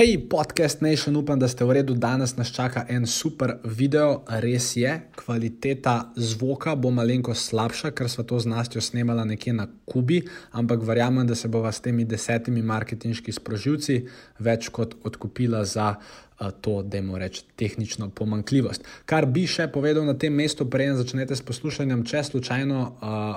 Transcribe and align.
Hej, 0.00 0.28
podcast 0.28 0.80
Nation, 0.80 1.16
upam, 1.16 1.36
da 1.38 1.48
ste 1.48 1.60
v 1.64 1.74
redu. 1.76 1.92
Danes 1.92 2.32
nas 2.36 2.48
čaka 2.48 2.86
en 2.88 3.04
super 3.04 3.58
video, 3.68 4.22
res 4.40 4.72
je. 4.72 4.88
Kvaliteta 5.12 6.14
zvoka 6.16 6.72
bo 6.72 6.88
malenko 6.88 7.34
slabša, 7.36 7.90
ker 7.92 8.08
smo 8.08 8.24
to 8.24 8.38
z 8.40 8.48
nastjo 8.48 8.80
snemala 8.80 9.26
nekje 9.28 9.52
na 9.52 9.66
Kubi, 9.84 10.22
ampak 10.56 10.80
verjamem, 10.88 11.28
da 11.28 11.36
se 11.36 11.52
bova 11.52 11.68
s 11.68 11.84
temi 11.84 12.08
desetimi 12.08 12.64
marketinški 12.64 13.28
sprožilci 13.28 13.98
več 14.40 14.70
kot 14.72 14.96
odkupila 15.04 15.66
za 15.68 15.90
uh, 16.00 16.48
to, 16.48 16.80
da 16.80 16.96
jim 16.96 17.12
rečem, 17.20 17.52
tehnično 17.60 18.08
pomankljivost. 18.16 18.88
Kar 19.04 19.28
bi 19.28 19.44
še 19.44 19.68
povedal 19.68 20.08
na 20.08 20.16
tem 20.16 20.32
mestu, 20.32 20.64
preden 20.64 20.96
začnete 20.96 21.36
s 21.36 21.44
poslušanjem, 21.44 22.08
če 22.08 22.24
slučajno 22.32 22.82
uh, 22.88 23.30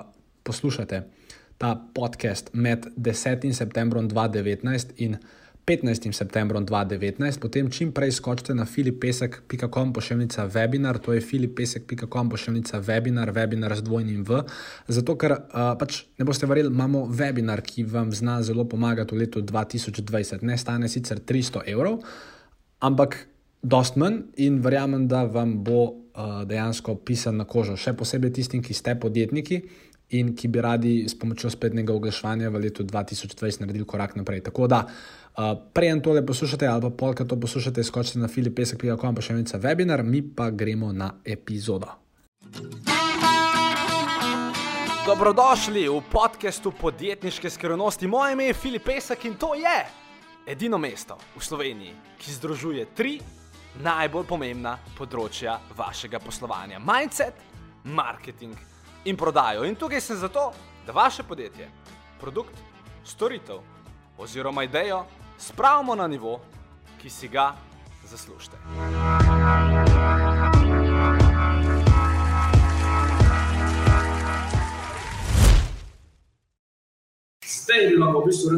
poslušate 0.47 1.03
ta 1.59 1.75
podcast 1.75 2.55
med 2.55 2.87
10. 2.95 3.51
septembrom 3.51 4.07
2019 4.07 4.95
in 5.03 5.19
15. 5.65 6.11
septembrom 6.11 6.65
2019, 6.67 7.39
potem 7.39 7.71
čim 7.71 7.95
prej 7.95 8.11
skočite 8.19 8.51
na 8.51 8.65
filipesek.com 8.67 9.93
pošiljnica 9.95 10.47
webinar, 10.51 10.99
to 10.99 11.13
je 11.13 11.21
filipesek.com 11.21 12.29
pošiljnica 12.29 12.81
webinar, 12.81 13.31
webinar 13.31 13.75
z 13.75 13.81
dvojnim 13.81 14.25
V. 14.27 14.43
Zato, 14.87 15.15
ker 15.15 15.31
uh, 15.31 15.71
pač 15.79 16.03
ne 16.19 16.27
boste 16.27 16.49
verjeli, 16.51 16.67
imamo 16.67 17.05
webinar, 17.07 17.63
ki 17.63 17.87
vam 17.87 18.11
zna 18.11 18.41
zelo 18.43 18.67
pomagati 18.67 19.15
v 19.15 19.23
letu 19.23 19.39
2020. 19.39 20.43
Ne 20.43 20.59
stane 20.59 20.91
sicer 20.91 21.23
300 21.23 21.63
evrov, 21.71 22.03
ampak 22.83 23.23
dost 23.63 23.95
manj 23.95 24.35
in 24.43 24.59
verjamem, 24.59 25.07
da 25.07 25.23
vam 25.23 25.63
bo 25.63 25.81
uh, 25.87 26.43
dejansko 26.43 26.99
pisan 27.07 27.39
na 27.39 27.47
kožo. 27.47 27.79
Še 27.79 27.95
posebej 27.95 28.35
tistim, 28.35 28.59
ki 28.59 28.75
ste 28.75 28.99
podjetniki. 28.99 29.63
In 30.13 30.35
ki 30.37 30.45
bi 30.51 30.61
radi 30.61 30.91
s 31.09 31.15
pomočjo 31.17 31.49
spletnega 31.49 31.93
oglaševanja 31.95 32.51
v 32.53 32.59
letu 32.67 32.83
2020 32.85 33.63
naredili 33.63 33.87
korak 33.87 34.13
naprej. 34.19 34.43
Tako 34.45 34.67
da, 34.69 34.83
uh, 35.37 35.57
Prej 35.73 36.01
to 36.01 36.13
le 36.13 36.25
poslušate, 36.25 36.67
ali 36.67 36.81
pa 36.81 36.89
polka 36.89 37.25
to 37.25 37.39
poslušate, 37.39 37.83
skočite 37.83 38.19
na 38.19 38.27
filipesek.com, 38.27 39.15
pa 39.15 39.21
še 39.21 39.33
enica 39.33 39.59
webinar, 39.59 40.03
mi 40.03 40.21
pa 40.21 40.49
gremo 40.49 40.91
na 40.93 41.13
epizodo. 41.25 41.87
Dobrodošli 45.05 45.89
v 45.89 46.01
podkastu 46.11 46.71
podjetniške 46.71 47.49
skrivnosti. 47.49 48.07
Moje 48.07 48.33
ime 48.33 48.45
je 48.45 48.53
Filip 48.53 48.85
Pesek 48.85 49.25
in 49.25 49.35
to 49.35 49.51
je 49.55 49.77
edino 50.47 50.77
mesto 50.77 51.17
v 51.35 51.43
Sloveniji, 51.43 51.95
ki 52.17 52.31
združuje 52.31 52.85
tri 52.95 53.17
najbolj 53.83 54.23
pomembna 54.27 54.77
področja 54.95 55.57
vašega 55.75 56.21
poslovanja: 56.23 56.79
mindset, 56.79 57.35
marketing 57.83 58.55
in 59.05 59.19
prodajo. 59.19 59.65
In 59.67 59.75
tukaj 59.75 60.01
sem 60.01 60.17
zato, 60.17 60.51
da 60.87 60.95
vaše 60.95 61.23
podjetje, 61.27 61.67
produkt, 62.21 62.55
storitev 63.03 63.59
oziroma 64.17 64.63
idejo 64.63 65.03
spravimo 65.43 65.95
na 65.95 66.07
nivo, 66.07 66.39
ki 67.01 67.09
si 67.09 67.27
ga 67.27 67.55
zaslužite. 68.07 68.57
Zdaj 77.43 77.87
bi 77.87 77.95
vam 77.99 78.15
v 78.15 78.25
bistvu 78.25 78.49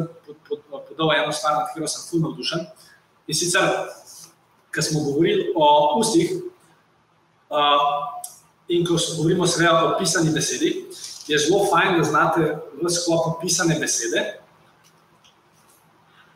podal 0.70 1.14
eno 1.14 1.34
stvar, 1.34 1.54
na 1.58 1.66
katero 1.66 1.88
sem 1.88 2.06
fulno 2.10 2.30
navdušen. 2.30 2.68
In 3.28 3.36
sicer, 3.36 3.66
ko 4.76 4.82
smo 4.82 5.00
govorili 5.10 5.54
o 5.56 5.98
ustih, 6.00 6.38
uh, 7.50 8.14
in 8.70 8.86
ko 8.86 8.94
govorimo 9.18 9.44
o 9.44 9.98
pisani 9.98 10.30
besedi, 10.30 10.86
je 11.28 11.38
zelo 11.38 11.66
fajn, 11.66 11.98
da 11.98 12.04
znate 12.04 12.58
v 12.82 12.90
sklopu 12.90 13.40
pisane 13.42 13.80
besede 13.82 14.45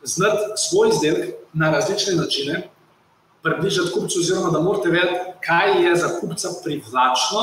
znati 0.02 0.38
svoj 0.56 0.88
izdelek 0.88 1.34
na 1.52 1.70
različne 1.70 2.14
načine, 2.14 2.68
približati 3.42 3.90
kupcu, 3.94 4.18
oziroma 4.20 4.50
da 4.50 4.60
morate 4.60 4.88
vedeti, 4.88 5.20
kaj 5.46 5.84
je 5.84 5.96
za 5.96 6.08
kupca 6.20 6.48
privlačno, 6.64 7.40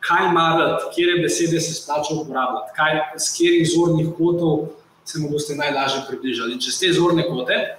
kaj 0.00 0.26
ima 0.26 0.56
rad, 0.58 0.80
kje 0.94 1.22
besede 1.22 1.60
se 1.60 1.74
splača 1.74 2.14
uporabljati, 2.14 2.72
kaj, 2.76 3.00
s 3.16 3.32
katerih 3.32 3.68
zornih 3.76 4.08
kotov 4.18 4.68
se 5.04 5.18
mu 5.18 5.30
boste 5.30 5.54
najlažje 5.54 6.02
približali. 6.08 6.52
In 6.52 6.60
čez 6.60 6.78
te 6.78 6.92
zorne 6.92 7.28
kote 7.28 7.78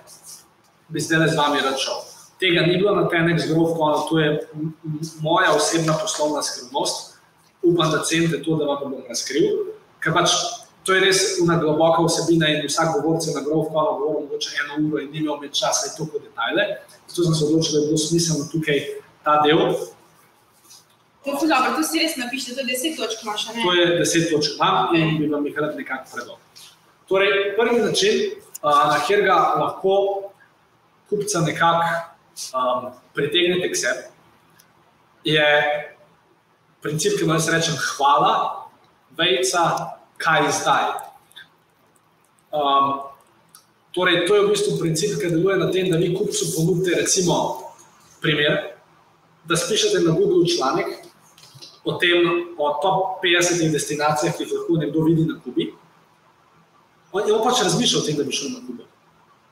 bi 0.88 1.00
zdaj 1.00 1.28
z 1.28 1.38
vami 1.38 1.62
rad 1.62 1.80
šel. 1.80 2.00
Tega 2.40 2.62
ni 2.62 2.78
bilo 2.78 2.96
na 2.96 3.08
Tenex 3.10 3.48
Grove, 3.50 3.74
to 4.10 4.20
je 4.20 4.48
moja 5.22 5.52
osebna 5.56 5.94
poslovna 6.02 6.42
skrivnost. 6.42 7.18
Upam, 7.64 7.92
da 7.92 8.04
cenite 8.04 8.44
to, 8.44 8.56
da 8.56 8.66
vam 8.66 8.78
bom 8.84 9.02
razkril. 9.10 9.74
Ker 10.00 10.14
pač 10.14 10.32
to 10.88 10.96
je 10.96 11.02
res 11.04 11.20
ena 11.44 11.58
globoka 11.60 12.04
vsebina 12.06 12.48
in 12.48 12.64
vsak 12.64 12.94
govorec 12.96 13.26
na 13.36 13.42
grob, 13.44 13.68
pa 13.74 13.82
govori 14.00 14.24
mogoče 14.24 14.50
eno 14.64 14.88
uro 14.88 15.02
in 15.04 15.10
ni 15.12 15.20
imel 15.20 15.36
več 15.42 15.60
časa 15.60 15.90
in 15.90 15.96
toliko 15.98 16.22
detajle. 16.24 16.64
Zato 17.10 17.26
sem 17.26 17.36
se 17.36 17.44
odločil, 17.46 17.74
da 17.74 17.82
je 17.82 17.88
bilo 17.90 18.00
smiselno 18.04 18.46
tukaj 18.54 18.80
ta 19.26 19.34
del. 19.44 19.60
To 21.28 21.34
je 21.36 21.50
dobro, 21.52 21.74
to 21.76 21.84
si 21.84 22.00
res 22.00 22.16
napišete, 22.16 22.56
to 22.56 22.64
je 22.64 22.68
deset 22.72 22.96
točk 22.96 23.26
imaš, 23.26 23.50
ne? 23.50 23.66
To 23.68 23.74
je 23.76 23.88
deset 24.00 24.32
točk 24.32 24.56
imam 24.56 24.96
in 24.96 25.18
bi 25.20 25.28
vam 25.34 25.50
jih 25.50 25.60
rad 25.60 25.76
nekako 25.76 26.08
predal. 26.14 26.40
Torej, 27.12 27.36
prvi 27.60 27.84
način, 27.84 28.24
na 28.64 29.02
kjer 29.08 29.26
ga 29.28 29.36
lahko 29.60 29.98
kupca 31.10 31.44
nekako 31.44 31.92
um, 32.56 32.88
pritegnete 33.16 33.72
k 33.72 33.82
sebi, 33.84 34.08
je 35.28 35.52
princip, 36.80 37.20
ki 37.20 37.28
mu 37.28 37.36
jaz 37.36 37.52
rečem 37.52 37.76
hvala, 37.76 38.34
vejca, 39.20 39.97
kaj 40.18 40.52
zdaj. 40.52 40.86
Um, 42.52 43.02
torej, 43.92 44.26
to 44.28 44.36
je 44.36 44.46
v 44.46 44.50
bistvu 44.50 44.78
princip, 44.80 45.18
ki 45.22 45.32
deluje 45.34 45.58
na 45.58 45.72
tem, 45.72 45.92
da 45.92 45.98
vi 45.98 46.14
kupcu 46.16 46.54
ponudite, 46.56 46.96
recimo, 47.02 47.38
primer, 48.22 48.78
da 49.46 49.58
spišete 49.58 50.00
na 50.06 50.12
Google 50.12 50.48
članek 50.48 50.88
o 51.88 51.94
tem, 51.94 52.20
o 52.58 52.66
top 52.82 53.24
50 53.24 53.72
destinacijah, 53.72 54.36
ki 54.36 54.44
jih 54.44 54.54
lahko 54.54 54.80
nekdo 54.82 55.04
vidi 55.08 55.26
na 55.26 55.40
Kubi. 55.40 55.72
On 57.16 57.24
je 57.24 57.38
pač 57.44 57.64
razmišljal 57.64 58.02
o 58.02 58.06
tem, 58.06 58.18
da 58.20 58.24
bi 58.28 58.36
šel 58.36 58.52
na 58.58 58.64
Kubo. 58.66 58.84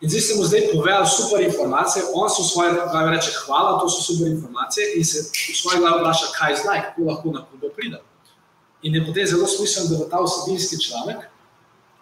In 0.03 0.11
zdaj 0.11 0.21
se 0.21 0.35
mu 0.35 0.43
zdaj 0.43 0.67
povedal 0.73 1.05
super 1.07 1.41
informacije, 1.41 2.03
on 2.13 2.29
se 2.29 2.41
v 2.43 2.45
svoje 2.45 2.73
glave 2.73 3.15
reče: 3.15 3.31
Hvala, 3.45 3.79
to 3.79 3.89
so 3.89 4.01
super 4.03 4.27
informacije, 4.27 4.91
in 4.99 5.05
se 5.05 5.23
v 5.31 5.55
svoje 5.55 5.79
glave 5.79 6.01
vpraša, 6.01 6.27
kaj 6.35 6.55
zdaj, 6.63 6.81
kako 6.89 7.07
lahko 7.09 7.31
na 7.31 7.45
Kubo 7.45 7.71
pridem. 7.75 8.03
In 8.85 8.93
je 8.93 9.01
potem 9.05 9.25
zelo 9.25 9.47
smiselno, 9.49 9.89
da 9.89 10.03
v 10.03 10.09
ta 10.11 10.19
osebinski 10.21 10.77
članek, 10.81 11.25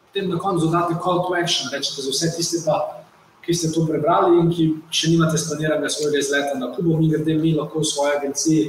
potem 0.08 0.28
na 0.30 0.40
koncu 0.40 0.68
dodate 0.68 0.98
call 1.04 1.24
to 1.24 1.36
action, 1.40 1.72
rečete 1.72 2.04
za 2.04 2.12
vse 2.12 2.34
tiste, 2.36 2.60
pa, 2.66 3.04
ki 3.44 3.56
ste 3.56 3.72
to 3.72 3.86
prebrali 3.88 4.40
in 4.40 4.52
ki 4.52 4.68
še 4.92 5.12
nimate 5.12 5.40
splaniranega 5.40 5.92
svojega 5.92 6.20
izleta 6.20 6.60
na 6.60 6.72
Kubo, 6.76 6.98
mi 7.00 7.10
grede 7.12 7.36
mi 7.40 7.56
lahko 7.56 7.84
v 7.84 7.88
svoji 7.88 8.12
agenciji 8.18 8.62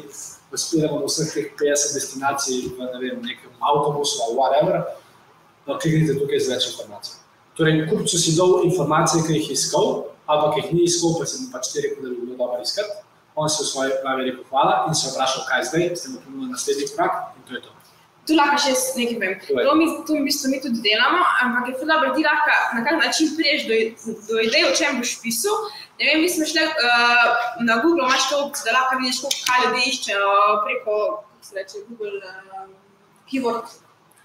uspiramo 0.55 1.01
do 1.03 1.11
vseh 1.11 1.35
teh 1.35 1.47
50 1.59 1.95
destinacij 1.99 2.59
v 2.79 2.79
ne 2.79 2.99
vem, 3.03 3.19
nekem 3.23 3.51
avtobusu 3.59 4.23
ali 4.23 4.35
whatever, 4.39 4.77
no, 5.67 5.79
kliknite 5.83 6.15
tukaj 6.19 6.41
z 6.41 6.55
več 6.55 6.67
informacij. 6.71 7.19
Torej, 7.59 7.87
kupcu 7.91 8.19
si 8.19 8.35
dal 8.39 8.63
informacije, 8.67 9.27
ki 9.27 9.39
jih 9.39 9.51
je 9.51 9.59
iskal, 9.59 9.91
pa 10.27 10.55
jih 10.59 10.71
ni 10.75 10.87
iskal, 10.87 11.19
pa 11.19 11.27
se 11.27 11.43
mu 11.43 11.51
pač 11.51 11.71
ti 11.71 11.83
rekel, 11.83 12.03
da 12.03 12.11
bi 12.11 12.23
bilo 12.23 12.39
dobro 12.39 12.63
iskati. 12.63 13.03
On 13.35 13.51
se 13.51 13.63
v 13.63 13.67
svoji 13.67 13.99
pravi 14.03 14.31
rekel 14.31 14.45
hvala 14.51 14.87
in 14.89 14.95
se 14.95 15.11
vprašal, 15.11 15.47
kaj 15.51 15.67
zdaj, 15.71 15.87
ste 15.99 16.15
mu 16.15 16.23
ponudili 16.23 16.55
naslednji 16.55 16.91
korak 16.95 17.35
in 17.39 17.43
to 17.47 17.59
je 17.59 17.63
to. 17.67 17.74
Tu 18.25 18.33
lahko 18.33 18.57
še 18.57 18.73
nekaj 18.97 19.17
povem. 19.21 19.65
To 19.67 19.73
mi, 19.77 19.87
to 20.09 20.17
mi, 20.17 20.33
mi 20.33 20.59
tudi 20.65 20.81
delamo, 20.85 21.21
ampak 21.45 21.67
je 21.69 21.89
da 21.89 22.13
ti 22.17 22.23
lahko 22.25 22.53
na 22.77 22.85
kak 22.87 22.97
način 23.03 23.35
priješ 23.37 23.67
do, 23.69 23.81
do 24.31 24.39
ideje, 24.41 24.71
o 24.71 24.77
čem 24.79 25.01
boš 25.01 25.19
pisal. 25.21 25.59
Ne 26.01 26.09
vem, 26.09 26.23
mi 26.25 26.31
smo 26.33 26.47
šli 26.49 26.65
uh, 26.65 27.35
na 27.69 27.77
Google, 27.83 28.07
imaš 28.09 28.31
to, 28.31 28.39
da 28.65 28.77
lahko 28.79 28.97
vidiš, 29.03 29.21
kaj 29.45 29.67
ljudje 29.67 29.91
iščejo 29.91 30.31
preko, 30.65 30.95
kako 31.35 31.49
se 31.49 31.59
reče, 31.59 31.83
Google 31.89 32.17
uh, 32.31 32.71
Keyword. 33.29 33.77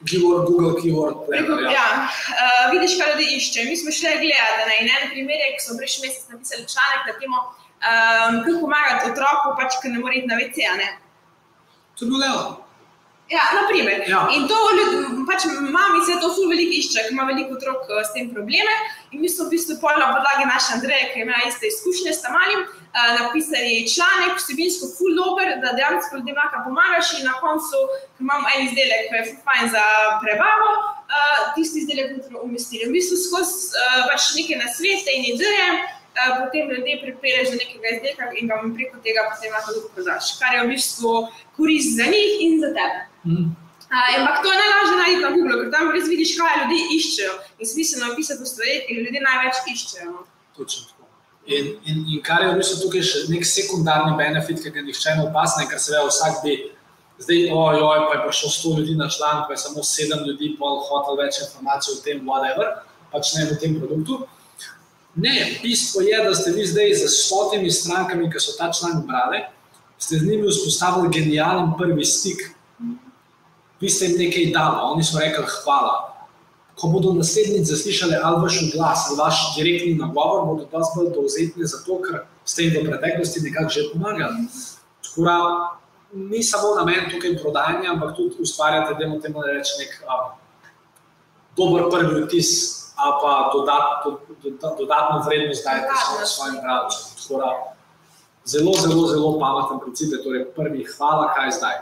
Keyword, 0.08 0.48
Google, 0.48 0.72
Keyword. 0.80 1.20
Preko, 1.28 1.60
ja, 1.68 1.76
ja 1.76 1.90
uh, 2.06 2.64
vidiš, 2.72 2.96
kaj 3.02 3.12
ljudje 3.12 3.36
iščejo. 3.42 3.68
Mi 3.68 3.76
smo 3.84 3.98
šli 4.00 4.16
gledati 4.24 4.88
na 4.88 4.96
en 5.02 5.12
primer, 5.12 5.44
ko 5.58 5.66
smo 5.66 5.78
prejšnji 5.82 6.08
mesec 6.08 6.32
napisali 6.32 6.70
članek 6.72 7.12
na 7.12 7.18
temo, 7.20 7.44
um, 7.44 8.40
kako 8.48 8.64
pomagati 8.64 9.12
otroku, 9.12 9.54
pač, 9.60 9.78
ki 9.84 9.92
ne 9.92 10.00
more 10.00 10.16
iti 10.24 10.32
na 10.32 10.40
WC. 10.40 10.72
To 12.00 12.08
je 12.08 12.12
bilo 12.16 12.24
lepo. 12.24 12.69
Ja, 13.30 13.42
naprimer. 13.62 14.10
Ja. 14.10 14.24
In 14.34 14.48
to 14.50 14.58
pač 15.30 15.46
mami 15.46 16.00
se 16.06 16.16
to 16.22 16.32
zelo 16.34 16.50
veliko 16.50 16.74
išče, 16.82 17.04
ima 17.14 17.28
veliko 17.30 17.54
otrok 17.60 17.86
eh, 17.86 18.02
s 18.08 18.14
tem 18.16 18.32
probleme. 18.34 18.74
In 19.14 19.22
mi 19.22 19.30
smo 19.30 19.46
v 19.46 19.54
bistvu 19.54 19.78
pol 19.82 20.00
na 20.02 20.08
podlagi 20.16 20.48
naše 20.50 20.78
Andreje, 20.78 21.12
ki 21.14 21.22
ima 21.26 21.38
iste 21.46 21.70
izkušnje 21.70 22.14
s 22.14 22.24
tamalim, 22.26 22.64
uh, 22.66 23.12
napisali 23.20 23.86
članek, 23.94 24.34
vsebinsko 24.42 24.90
full 24.98 25.14
dober, 25.20 25.52
da 25.62 25.76
dejansko 25.78 26.18
ljudem 26.18 26.40
lahko 26.42 26.64
pomagaš 26.66 27.14
in 27.20 27.30
na 27.30 27.36
koncu, 27.44 27.84
ko 28.18 28.26
imamo 28.26 28.50
en 28.56 28.66
izdelek, 28.66 29.06
ki 29.12 29.20
je 29.20 29.36
fajn 29.46 29.70
za 29.76 29.86
prebavo, 30.24 30.72
uh, 30.80 31.44
tisti 31.54 31.86
izdelek 31.86 32.18
bomo 32.18 32.44
umestili. 32.50 32.90
V 32.90 32.98
bistvu 32.98 33.20
skozi 33.28 33.86
pač 34.10 34.34
neke 34.40 34.58
nasvete 34.64 35.18
in 35.18 35.30
ideje. 35.36 35.70
Potem 36.20 36.72
ljudje 36.74 36.98
pripelješ 37.04 37.52
do 37.54 37.58
nekega 37.62 37.92
izdelka 37.94 38.26
in 38.36 38.50
ga 38.50 38.58
preko 38.76 38.98
tega 39.06 39.30
potem 39.30 39.54
lahko 39.56 39.86
prodaš, 39.94 40.34
kar 40.42 40.58
je 40.58 40.66
v 40.66 40.74
bistvu 40.74 41.14
korist 41.56 41.96
za 41.96 42.10
njih 42.10 42.42
in 42.46 42.58
za 42.60 42.74
tebe. 42.76 43.09
Mm. 43.26 43.50
Uh, 43.90 44.20
ampak 44.20 44.44
to 44.44 44.52
je 44.52 44.58
najlažje 44.62 44.98
najti 44.98 45.22
na 45.24 45.30
Google, 45.34 45.56
ker 45.64 45.70
tam 45.74 45.92
res 45.96 46.08
vidiš, 46.12 46.36
kaj 46.38 46.60
ljudje 46.62 46.82
iščejo. 46.98 47.36
In 47.58 47.70
smiselno 47.74 48.12
je 48.12 48.18
pisati 48.20 48.44
v 48.44 48.50
stvari, 48.52 48.76
ki 48.88 48.98
ljudje 49.02 49.22
največ 49.26 49.62
iščejo. 49.74 50.10
No. 50.12 50.26
Točno 50.58 50.86
tako. 50.92 51.08
In, 51.50 51.72
in, 51.90 52.04
in 52.14 52.20
kar 52.22 52.44
je 52.46 52.52
v 52.52 52.60
bistvu 52.60 52.84
tukaj 52.84 53.06
še 53.10 53.24
nek 53.32 53.48
sekundarni 53.50 54.14
benefit, 54.20 54.62
ki 54.62 54.74
ga 54.76 54.84
nihče 54.86 55.16
ne 55.18 55.24
opazne, 55.32 55.66
ker 55.72 55.82
se 55.82 55.96
ve 55.96 56.04
vsak 56.06 56.44
bi. 56.44 56.58
Zdaj, 57.20 57.50
ojoj, 57.52 58.04
pa 58.08 58.14
je 58.16 58.20
prišlo 58.28 58.50
100 58.56 58.76
ljudi 58.78 58.94
na 58.96 59.10
članek, 59.12 59.48
pa 59.48 59.56
je 59.56 59.64
samo 59.66 59.82
7 59.84 60.22
ljudi, 60.28 60.54
pol 60.60 60.78
hotel 60.88 61.18
več 61.20 61.42
informacij 61.44 61.96
o 61.96 62.04
tem, 62.06 62.22
whatever, 62.30 62.70
pač 63.12 63.34
ne 63.36 63.48
o 63.50 63.58
tem 63.60 63.74
produktu. 63.82 64.22
Ne, 65.20 65.34
bistvo 65.64 66.06
je, 66.06 66.22
da 66.24 66.36
ste 66.38 66.54
vi 66.56 66.68
zdaj 66.70 66.94
z 67.02 67.10
stotimi 67.12 67.72
strankami, 67.74 68.30
ki 68.32 68.40
so 68.40 68.54
ta 68.56 68.70
članek 68.72 69.04
brali, 69.10 69.42
ste 69.98 70.22
z 70.22 70.30
njimi 70.30 70.48
vzpostavili 70.48 71.12
genijalen 71.18 71.74
prvi 71.82 72.06
stik. 72.06 72.46
Vi 73.80 73.90
ste 73.90 74.06
jim 74.06 74.18
nekaj 74.20 74.52
dali, 74.54 74.78
oni 74.94 75.04
so 75.04 75.20
rekli 75.20 75.46
hvala. 75.64 75.96
Ko 76.80 76.88
bodo 76.88 77.14
naslednjič 77.14 77.68
zaslišali 77.68 78.16
ali 78.24 78.42
vaš 78.42 78.60
glas, 78.74 79.08
ali 79.10 79.18
vaš 79.20 79.40
direktni 79.58 79.96
nagovor, 80.00 80.46
bodo 80.48 80.68
vas 80.72 80.92
bolj 80.96 81.12
dovzetni 81.16 81.68
zato, 81.68 82.00
ker 82.04 82.24
ste 82.46 82.68
jim 82.68 82.80
v 82.80 82.90
preteklosti 82.92 83.44
nekako 83.44 83.70
že 83.76 83.88
pomagali. 83.94 84.48
Skora, 85.04 85.38
ni 86.14 86.44
samo 86.44 86.76
namen 86.76 87.10
tukaj 87.12 87.38
prodajanja, 87.42 87.94
ampak 87.94 88.16
tudi 88.18 88.36
ustvarjate, 88.40 88.96
da 89.00 89.06
imate 89.06 89.32
reči, 89.52 89.74
nek 89.80 89.92
um, 90.08 90.32
dober 91.58 91.90
prvi 91.92 92.24
vtis, 92.24 92.52
a 93.00 93.12
pa 93.22 93.34
dodat, 93.54 94.04
do, 94.04 94.12
do, 94.44 94.76
dodatno 94.80 95.24
vrednost 95.26 95.64
dajete 95.64 96.26
svojim 96.26 96.58
bralcem. 96.64 97.00
Zelo, 98.46 98.74
zelo, 98.74 99.08
zelo 99.08 99.40
pameten 99.40 99.80
princip 99.80 100.14
je 100.14 100.24
torej 100.24 100.46
prvi, 100.56 100.84
hvala, 100.98 101.30
kaj 101.36 101.52
zdaj. 101.60 101.76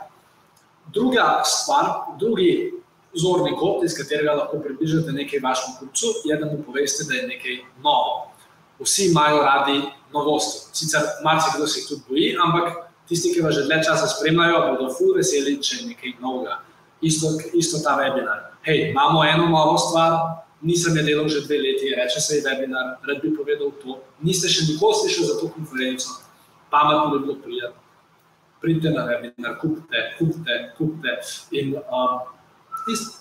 Druga 0.98 1.42
stvar, 1.46 1.84
drugi 2.18 2.72
zorni 3.14 3.54
kot, 3.56 3.84
iz 3.84 3.94
katerega 3.96 4.34
lahko 4.34 4.60
približate 4.62 5.12
nekaj 5.12 5.40
vašemu 5.42 5.76
kupcu, 5.80 6.10
je, 6.24 6.36
da 6.36 6.46
mu 6.46 6.62
poveste, 6.66 7.06
da 7.08 7.14
je 7.14 7.28
nekaj 7.28 7.56
novo. 7.84 8.28
Vsi 8.82 9.08
imajo 9.10 9.42
radi 9.42 9.80
novosti. 10.12 10.78
Sicer 10.78 11.02
marsikdo 11.24 11.66
se 11.66 11.80
jih 11.80 11.88
tudi 11.88 12.02
boji, 12.08 12.28
ampak 12.44 12.74
tisti, 13.08 13.32
ki 13.34 13.42
vas 13.42 13.54
že 13.54 13.64
dlje 13.66 13.82
časa 13.88 14.06
spremljajo, 14.06 14.60
bodo 14.72 14.90
ful 14.94 15.16
veseli, 15.16 15.56
če 15.62 15.80
je 15.80 15.88
nekaj 15.92 16.18
novega. 16.20 16.60
Isto, 17.00 17.32
isto 17.54 17.80
ta 17.84 17.96
webinar. 17.98 18.52
Hej, 18.66 18.90
imamo 18.90 19.24
eno 19.24 19.48
novo 19.48 19.78
stvar, 19.78 20.42
nisem 20.60 20.96
je 20.96 21.02
delal 21.02 21.28
že 21.28 21.44
dve 21.46 21.58
leti, 21.62 21.94
reče 21.94 22.20
se 22.20 22.36
je 22.36 22.44
webinar, 22.46 22.98
rad 23.06 23.22
bi 23.22 23.34
povedal 23.36 23.70
to. 23.82 24.00
Niste 24.22 24.50
še 24.50 24.66
nikoli 24.72 24.94
slišali 25.02 25.26
za 25.26 25.36
to 25.40 25.50
konferenco, 25.54 26.08
pametno 26.70 27.14
bi 27.14 27.22
bilo 27.24 27.38
prijeti. 27.42 27.87
Pridite 28.60 28.90
na 28.90 29.04
webinar, 29.06 29.58
kupite, 29.60 29.98
kupite, 30.18 30.54
kupite. 30.78 31.10
In, 31.50 31.76
um, 31.76 32.20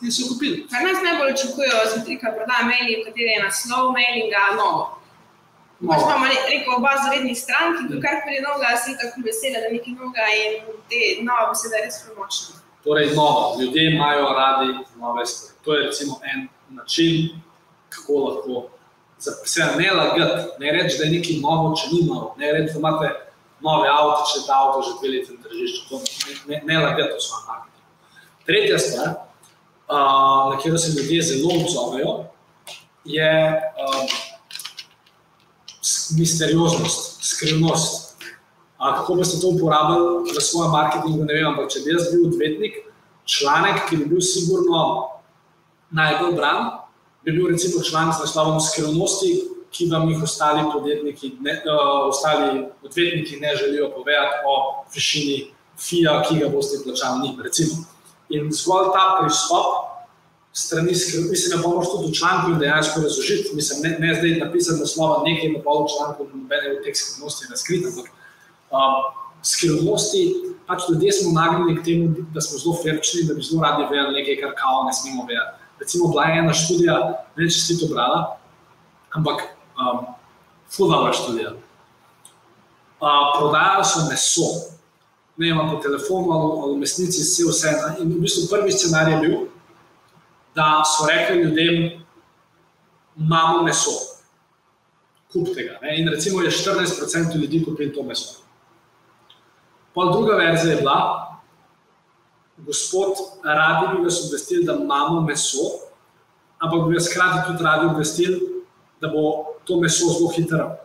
In 0.02 0.12
so 0.12 0.28
kupili. 0.34 0.68
Kar 0.72 0.84
nas 0.84 1.02
najbolj 1.04 1.34
očekujejo, 1.34 1.76
je, 2.08 2.20
da 2.22 2.32
prodajajo 2.36 2.68
maili, 2.70 3.04
kateri 3.06 3.32
je 3.34 3.44
naslov 3.44 3.92
mailinga, 3.92 4.44
novo. 4.60 4.84
No. 5.80 5.90
Pač 5.92 6.06
imamo 6.06 6.26
rekel, 6.28 6.72
oba 6.78 6.94
zavedni 7.04 7.36
stranki, 7.36 7.84
ki 7.90 8.00
kar 8.06 8.22
koli 8.24 8.40
novega, 8.46 8.78
si 8.84 8.96
tako 9.02 9.26
vesela, 9.26 9.60
da 9.66 9.74
nekaj 9.74 9.98
novega 10.00 10.30
in 10.38 10.72
te 10.90 11.02
nove 11.28 11.50
besede 11.52 11.84
res 11.84 12.00
premočne. 12.06 12.56
Torej, 12.86 13.12
novo. 13.20 13.44
Ljudje 13.60 13.92
imajo 13.92 14.32
radi 14.40 14.72
nove 15.02 15.26
stvari. 15.26 15.60
To 15.66 15.76
je 15.76 15.86
recimo 15.88 16.20
en 16.32 16.48
način, 16.70 17.42
kako 17.90 18.14
lahko 18.26 18.66
se 19.20 19.66
ne 19.78 19.92
lagati, 19.92 20.50
ne 20.60 20.72
reči, 20.72 20.98
da 20.98 21.04
je 21.04 21.12
nekaj 21.12 21.40
novo, 21.42 21.76
če 21.76 21.88
ni 21.92 22.02
novo. 22.08 22.36
Ne 22.40 22.52
reči, 22.52 22.74
da 22.74 22.80
imate 22.80 23.10
nove 23.64 23.90
avto, 23.90 24.26
če 24.32 24.46
ta 24.48 24.62
avto 24.66 24.84
že 24.86 24.96
dve 25.00 25.14
leti 25.16 25.36
na 25.36 25.44
tržišču. 25.44 26.00
Ne, 26.00 26.36
ne, 26.48 26.62
ne 26.70 26.80
lagati 26.84 27.14
v 27.16 27.22
svojem 27.22 27.46
marketingu. 27.48 27.92
Tretja 28.48 28.80
stvar, 28.80 29.10
uh, 29.12 30.54
na 30.54 30.56
katero 30.58 30.78
se 30.78 30.94
ljudje 30.96 31.22
zelo 31.32 31.54
odzovejo, 31.64 32.14
je 33.06 33.32
uh, 33.52 34.18
misterioznost, 36.18 37.24
skrivnost. 37.24 38.08
A 38.78 38.94
kako 38.96 39.16
boste 39.16 39.40
to 39.42 39.50
uporabljali 39.50 40.30
v 40.30 40.42
svojem 40.42 40.72
marketingu, 40.72 41.26
ne 41.26 41.34
vem, 41.34 41.48
ampak 41.50 41.72
če 41.74 41.82
bi 41.82 41.96
jaz 41.96 42.12
bil 42.12 42.28
odvetnik, 42.30 42.84
članek, 43.26 43.88
ki 43.90 43.98
bi 43.98 44.06
bil 44.06 44.22
sigurno 44.22 44.84
najbolj 45.90 46.36
bran, 46.38 46.70
bi 47.26 47.34
bil 47.34 47.50
recimo 47.50 47.82
članek 47.84 48.16
z 48.16 48.28
naslovom 48.28 48.62
skrivnosti, 48.62 49.57
ki 49.72 49.90
vam 49.92 50.10
jih 50.10 50.24
ostali 50.24 50.64
podjetniki, 50.74 51.36
ne, 51.42 51.60
uh, 51.66 52.08
ostali 52.08 52.66
odvetniki 52.84 53.40
ne 53.42 53.56
želijo 53.56 53.92
povedati 53.96 54.42
o 54.46 54.56
višini 54.94 55.52
FIA, 55.78 56.22
ki 56.24 56.40
ga 56.40 56.50
boste 56.50 56.84
plačali 56.84 57.22
njim. 57.24 57.42
Recimo. 57.44 57.84
In 58.30 58.50
zgolj 58.52 58.92
ta 58.96 59.18
pristop 59.20 59.88
strani 60.54 60.96
skrbi, 60.96 61.30
mislim, 61.30 61.50
da 61.54 61.68
bomo 61.68 61.86
tudi 61.86 62.12
v 62.12 62.14
članku 62.20 62.52
in 62.52 62.60
dejansko 62.60 63.02
razložiti. 63.02 63.56
Mislim, 63.56 63.80
ne, 63.84 63.92
ne 64.00 64.16
zdaj 64.16 64.32
napisati 64.40 64.80
naslova 64.80 65.24
nekaj 65.24 65.52
na 65.52 65.60
polu 65.64 65.86
članku, 65.94 66.26
nobene 66.34 66.72
od 66.72 66.84
teh 66.84 66.96
skrivnosti 66.96 67.46
je 67.46 67.50
razkrita, 67.52 67.88
ampak 67.88 68.08
um, 68.72 68.96
skrivnosti, 69.44 70.22
pač 70.68 70.90
ljudje 70.90 71.12
smo 71.12 71.32
nagnjeni 71.42 71.78
k 71.80 71.86
temu, 71.86 72.06
da 72.34 72.42
smo 72.42 72.58
zelo 72.58 72.76
ferčni, 72.84 73.28
da 73.28 73.34
bi 73.34 73.46
zelo 73.50 73.62
radi 73.64 73.86
vedeli 73.92 74.18
nekaj, 74.20 74.40
kar 74.42 74.56
kao 74.62 74.84
ne 74.88 74.94
smemo 74.94 75.28
vedeti. 75.30 75.54
Recimo, 75.80 76.08
bila 76.08 76.24
je 76.26 76.40
ena 76.40 76.54
študija, 76.54 76.98
ne 77.38 77.50
če 77.50 77.60
si 77.60 77.80
to 77.80 77.92
brala, 77.94 78.20
ampak 79.14 79.44
um, 79.78 80.06
fulava 80.76 81.14
študija. 81.14 81.54
Uh, 82.98 83.38
prodajali 83.38 83.86
so 83.86 84.08
meso, 84.10 84.48
ne 85.38 85.54
vem, 85.54 85.70
po 85.70 85.78
telefonu 85.82 86.32
ali, 86.32 86.62
ali 86.62 86.74
v 86.76 86.80
mesnici, 86.82 87.22
vse 87.22 87.46
vse. 87.46 87.74
In 88.02 88.10
v 88.16 88.22
bistvu 88.26 88.48
prvi 88.50 88.72
scenarij 88.72 89.14
je 89.14 89.20
bil, 89.22 89.38
da 90.56 90.82
so 90.86 91.06
rekli 91.06 91.44
ljudem, 91.44 92.02
imamo 93.18 93.64
meso, 93.64 93.92
kupite 95.32 95.64
ga. 95.64 95.80
Ne? 95.82 96.00
In 96.02 96.10
recimo 96.10 96.42
je 96.42 96.52
14% 96.52 97.38
ljudi 97.38 97.66
kupili 97.66 97.94
to 97.94 98.04
meso. 98.04 98.42
Pa 99.94 100.06
druga 100.12 100.36
verzija 100.36 100.74
je 100.74 100.82
bila, 100.82 100.98
gospod, 102.58 103.14
radi 103.44 103.98
bi 103.98 104.04
vas 104.04 104.26
obvestili, 104.26 104.66
da 104.66 104.74
imamo 104.74 105.22
meso, 105.22 105.70
ampak 106.58 106.88
bi 106.88 106.96
vas 106.96 107.10
hkrati 107.12 107.48
tudi 107.48 107.64
radi 107.64 107.86
obvestili, 107.86 108.42
da 109.02 109.08
bo 109.08 109.47
to 109.68 109.80
meso 109.82 110.10
zelo 110.14 110.32
hitro 110.32 110.76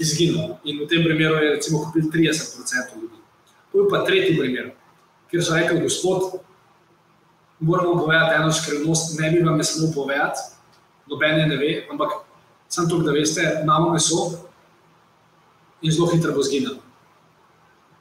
izginilo. 0.00 0.58
In 0.64 0.80
v 0.82 0.88
tem 0.88 1.04
primeru 1.04 1.36
je 1.36 1.50
recimo 1.56 1.84
kupili 1.84 2.08
30% 2.10 2.96
ljudi. 2.96 3.18
To 3.72 3.84
je 3.84 3.88
pa 3.90 4.04
tretji 4.04 4.38
primer, 4.38 4.72
kjer 5.30 5.44
so 5.44 5.54
rekli, 5.56 5.80
gospod, 5.80 6.40
moramo 7.60 8.00
povedati 8.00 8.34
eno 8.36 8.52
skrivnost, 8.52 9.20
ne 9.20 9.30
bi 9.30 9.44
vam 9.44 9.58
je 9.58 9.64
smel 9.64 9.92
povedati, 9.94 10.40
noben 11.06 11.38
je 11.38 11.46
ne 11.46 11.56
ve, 11.56 11.86
ampak 11.90 12.10
samo 12.68 12.88
to, 12.88 12.98
da 12.98 13.12
veste, 13.12 13.60
imamo 13.62 13.92
meso 13.92 14.48
in 15.82 15.92
zelo 15.92 16.10
hitro 16.10 16.32
bo 16.32 16.42
zginilo. 16.42 16.80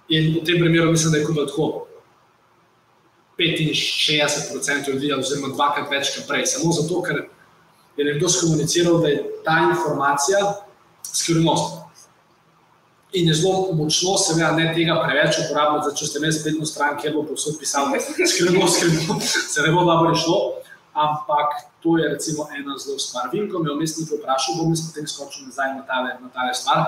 In 0.09 0.33
v 0.41 0.45
tem 0.45 0.59
primeru 0.59 0.91
mislim, 0.91 1.11
da 1.11 1.17
je 1.17 1.25
kot 1.25 1.35
tako 1.47 1.87
65% 3.41 4.89
ljudi, 4.93 5.13
oziroma 5.13 5.53
dvakrat 5.55 5.89
več 5.89 6.11
kot 6.15 6.27
prej, 6.27 6.45
samo 6.45 6.73
zato, 6.75 7.01
ker 7.01 7.23
je 8.01 8.13
nekdo 8.13 8.29
skomuniciral, 8.29 8.99
da 9.01 9.07
je 9.07 9.21
ta 9.45 9.57
informacija 9.69 10.39
skrivnost. 11.13 11.77
In 13.13 13.27
je 13.27 13.33
zelo 13.33 13.73
močno, 13.75 14.15
seveda, 14.17 14.53
ne 14.55 14.69
tega 14.75 14.95
preveč 15.03 15.41
uporabljati, 15.43 15.97
če 15.99 16.07
ste 16.07 16.19
imeli 16.21 16.33
spletno 16.33 16.65
stran, 16.65 16.95
kjer 16.99 17.13
bo 17.17 17.25
posod 17.27 17.57
pisal, 17.59 17.91
skrivno, 18.33 18.69
skrivno, 18.71 19.19
se 19.21 19.65
ne 19.65 19.73
bo 19.75 19.83
dobro 19.83 20.15
šlo. 20.15 20.39
Ampak 20.93 21.59
to 21.83 21.97
je 21.99 22.09
recimo 22.13 22.47
ena 22.55 22.77
zelo 22.79 22.99
stvar. 22.99 23.29
Vim, 23.33 23.49
ko 23.51 23.59
me 23.59 23.69
je 23.69 23.75
omestnik 23.75 24.09
vprašal, 24.15 24.57
bom 24.59 24.71
jaz 24.71 24.85
potem 24.87 25.07
skočil 25.07 25.47
nazaj 25.49 25.75
na 25.75 25.83
tale, 25.87 26.15
na 26.23 26.31
tale 26.35 26.55
stvar. 26.55 26.85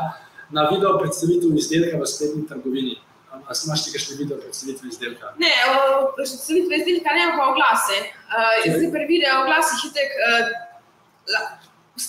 Na 0.55 0.67
video 0.71 0.97
predstavitev 0.99 1.55
izdelka 1.59 1.99
v 1.99 2.07
spletni 2.07 2.47
trgovini. 2.47 2.97
Ali 3.33 3.57
imaš 3.67 3.83
ti 3.83 3.91
kakšne 3.91 4.15
video 4.19 4.37
predstavitve 4.39 4.91
izdelka? 4.91 5.33
Ne, 5.43 5.51
predstavitve 6.15 6.77
izdelka 6.79 7.15
ne 7.19 7.31
pa 7.35 7.47
oglase. 7.51 7.97
Uh, 8.31 8.67
zdaj 8.75 8.91
pri 8.95 9.07
video 9.11 9.41
oglasih 9.43 9.87
hitek, 9.87 10.19
uh, 10.19 10.72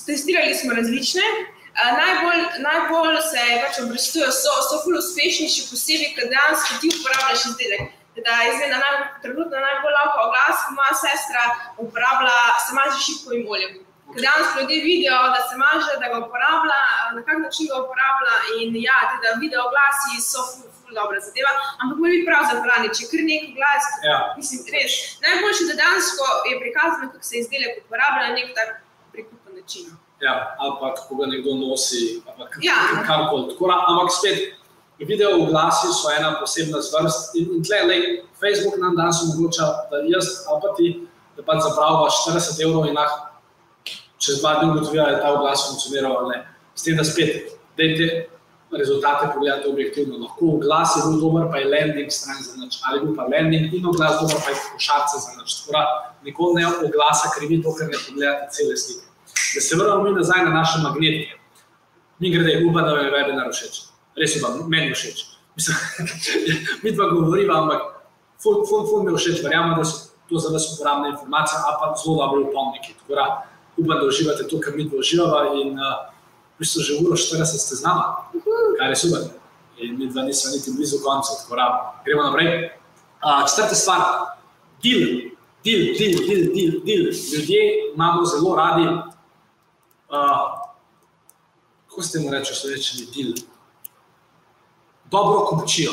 testirali 0.06 0.54
smo 0.54 0.75
različne. 0.75 1.26
Uh, 1.35 1.54
najbolj, 1.75 2.42
najbolj 2.68 3.16
se 3.30 3.42
pač 3.62 3.78
obrestujejo, 3.83 4.30
so, 4.30 4.52
so 4.68 4.80
ful 4.85 4.99
uspešni, 5.00 5.49
še 5.50 5.66
posebej, 5.71 6.12
ker 6.16 6.28
dejansko 6.30 6.78
ti 6.83 6.92
uporabljaš 6.94 7.49
izdelek. 7.50 7.88
Da 8.14 8.37
izvedem, 8.47 8.78
naj, 8.78 9.00
trenutno 9.25 9.62
najbolj 9.64 9.97
lahko 9.97 10.28
oglas, 10.28 10.68
moja 10.76 10.94
sestra 11.00 11.49
uporablja, 11.83 12.37
se 12.66 12.76
maže 12.76 13.00
šipko 13.06 13.35
in 13.35 13.49
olje. 13.50 13.73
Ker 14.12 14.21
dejansko 14.23 14.62
ljudje 14.62 14.78
vidijo, 14.85 15.18
da 15.35 15.40
se 15.49 15.59
maže, 15.59 15.97
da 16.02 16.12
ga 16.12 16.21
uporablja, 16.23 16.78
na 17.16 17.25
kak 17.26 17.42
način 17.42 17.73
ga 17.73 17.83
uporablja 17.83 18.38
in 18.61 18.78
ja, 18.85 19.00
te, 19.11 19.18
da 19.25 19.35
video 19.42 19.66
oglasi 19.66 20.23
so 20.23 20.47
ful, 20.52 20.71
ful 20.78 20.94
dobra 20.94 21.18
zadeva, 21.26 21.50
ampak 21.80 21.99
mora 21.99 22.14
biti 22.14 22.28
prav 22.30 22.47
zabrani, 22.52 22.94
če 22.94 23.11
kar 23.11 23.26
nek 23.26 23.50
oglas, 23.50 23.90
ja. 24.06 24.18
mislim, 24.38 24.62
res. 24.76 25.02
Najboljše, 25.26 25.68
da 25.73 25.78
dejansko 25.83 26.33
je 26.52 26.62
prikazano, 26.62 27.11
kako 27.16 27.33
se 27.33 27.42
izdelek 27.42 27.83
uporablja 27.83 28.30
na 28.30 28.38
nek 28.38 28.54
tak 28.54 28.76
način. 29.64 29.87
Ja, 30.21 30.56
ali 30.59 30.73
pa 30.80 30.94
kako 30.94 31.14
ga 31.14 31.26
nekdo 31.26 31.54
nosi, 31.54 32.23
ali 32.26 32.49
ja. 32.62 32.75
karkoli. 33.06 33.56
Ampak 33.88 34.09
spet, 34.18 34.38
video 34.99 35.30
oglasi 35.42 35.87
so 35.92 36.11
ena 36.18 36.37
posebna 36.40 36.80
zvrst. 36.80 37.35
In, 37.35 37.44
in 37.56 37.64
tle, 37.64 37.80
lej, 37.88 38.02
Facebook 38.40 38.76
nam 38.78 38.97
danes 38.97 39.16
omogoča, 39.23 39.66
da 39.90 39.97
jaz 40.14 40.26
ali 40.49 40.61
pa 40.62 40.68
ti, 40.76 40.87
da 41.37 41.42
pa 41.42 41.59
zapravljaš 41.61 42.14
40 42.28 42.62
evrov 42.64 42.87
in 42.87 42.99
ah, 42.99 43.12
čez 44.18 44.40
dva 44.40 44.54
dni 44.61 44.71
ugotovijo, 44.71 45.02
da 45.04 45.11
je 45.11 45.21
ta 45.21 45.33
oglas 45.33 45.66
funkcioniral 45.68 46.16
ali 46.18 46.28
ne. 46.33 46.38
S 46.75 46.83
tem, 46.83 46.97
da 46.97 47.04
spet 47.04 47.52
dajte 47.76 48.28
rezultate 48.78 49.30
pogledati 49.35 49.68
objektivno. 49.68 50.18
Lahko 50.18 50.47
oglas 50.56 50.97
je 50.97 51.02
bil 51.06 51.21
dober, 51.21 51.44
pa 51.50 51.59
je 51.59 51.71
landing 51.75 52.11
stran 52.12 52.38
za 52.42 52.56
nič, 52.56 52.78
ali 52.87 53.00
bil 53.04 53.16
pa 53.16 53.23
landing 53.23 53.75
in 53.75 53.87
oglas 53.87 54.14
dober, 54.21 54.38
pa 54.44 54.50
je 54.50 54.56
košarce 54.73 55.16
za 55.25 55.30
nič. 55.38 55.50
Tako 55.66 55.83
nikoli 56.25 56.62
ne 56.62 56.66
oglasa 56.87 57.30
krivi 57.37 57.62
to, 57.62 57.75
ker 57.76 57.87
ne 57.92 57.99
pogledate 58.06 58.50
cele 58.54 58.76
slike. 58.76 59.13
Da 59.55 59.61
se 59.61 59.77
vrnemo 59.77 60.03
mi 60.03 60.13
nazaj 60.13 60.45
na 60.45 60.51
naše 60.51 60.79
magnetike. 60.83 61.39
Mi 62.19 62.31
grede, 62.31 62.65
upam, 62.71 62.85
da 62.85 62.95
vam 62.95 63.05
je 63.05 63.13
webinar 63.13 63.51
všeč. 63.53 63.81
Res 64.17 64.37
upam, 64.39 64.65
meni 64.69 64.95
všeč. 64.95 65.25
Mislim, 65.57 65.77
mi 66.83 66.93
dva 66.93 67.11
govoriva, 67.11 67.61
ampak 67.63 67.83
ful, 68.43 68.65
ful, 68.69 68.87
ful 68.89 69.05
mi 69.05 69.15
všeč, 69.17 69.43
verjamem, 69.43 69.77
da 69.79 69.85
so 69.85 70.15
to 70.29 70.39
za 70.39 70.49
vas 70.49 70.73
uporabne 70.75 71.09
informacije, 71.09 71.59
a 71.59 71.79
pa 71.79 71.95
zelo 72.05 72.17
dobro 72.17 72.49
upomniki. 72.49 72.95
Tako 72.99 73.15
da 73.15 73.25
upam, 73.77 73.99
da 74.01 74.07
uživate 74.07 74.49
to, 74.49 74.61
kar 74.61 74.73
mi 74.77 74.89
dva 74.89 74.99
uživava 74.99 75.41
in 75.63 75.79
uh, 75.79 76.09
v 76.57 76.59
bistvu 76.59 76.83
že 76.83 76.93
uro 77.03 77.17
40 77.17 77.45
ste 77.45 77.75
z 77.77 77.83
nama, 77.83 78.31
kar 78.79 78.91
je 78.91 78.97
super. 78.97 79.21
In 79.79 79.99
mi 79.99 80.07
dva 80.07 80.23
nismo 80.23 80.51
niti 80.55 80.71
blizu 80.71 81.03
konca, 81.05 81.35
tako 81.43 81.57
da 81.57 81.67
gremo 82.05 82.23
naprej. 82.23 82.71
Uh, 83.25 83.43
četrta 83.51 83.75
stvar, 83.75 84.01
del, 84.83 85.35
del, 85.65 85.83
del, 85.99 86.15
del, 86.29 86.43
del, 86.55 86.73
del. 86.87 87.05
Ljudje 87.33 87.61
imamo 87.95 88.25
zelo 88.25 88.57
radi, 88.57 88.87
uh, 90.09 90.65
kako 91.89 92.03
ste 92.03 92.21
mu 92.21 92.31
reči, 92.31 92.55
so 92.55 92.69
rečeni 92.69 93.07
del. 93.15 93.33
Dobro 95.11 95.47
kupčijo. 95.47 95.93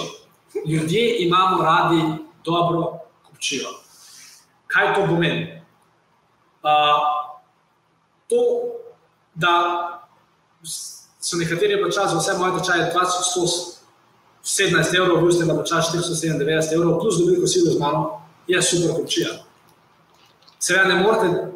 Ljudje 0.66 1.16
imamo 1.20 1.64
radi 1.64 2.02
dobro 2.44 3.00
kupčijo. 3.28 3.70
Kaj 4.68 4.96
to 4.96 5.06
pomeni? 5.08 5.62
Uh, 6.64 6.70
to, 8.28 8.38
da 9.36 9.52
so 11.22 11.38
nekateri 11.38 11.82
plačali 11.82 12.10
za 12.10 12.18
vse 12.18 12.34
moje 12.38 12.60
tečaje 12.60 12.94
2117 14.44 14.98
evrov, 14.98 15.26
vi 15.26 15.34
ste 15.34 15.48
pa 15.48 15.54
plačali 15.54 15.82
497 15.82 16.74
evrov, 16.74 17.00
plus 17.00 17.18
dobil 17.20 17.42
kosilo 17.42 17.72
z 17.72 17.80
mano, 17.80 18.22
je 18.48 18.62
super 18.62 18.96
kupčija. 18.96 19.30
Seveda 20.60 20.88
ne 20.88 21.04
morete 21.04 21.52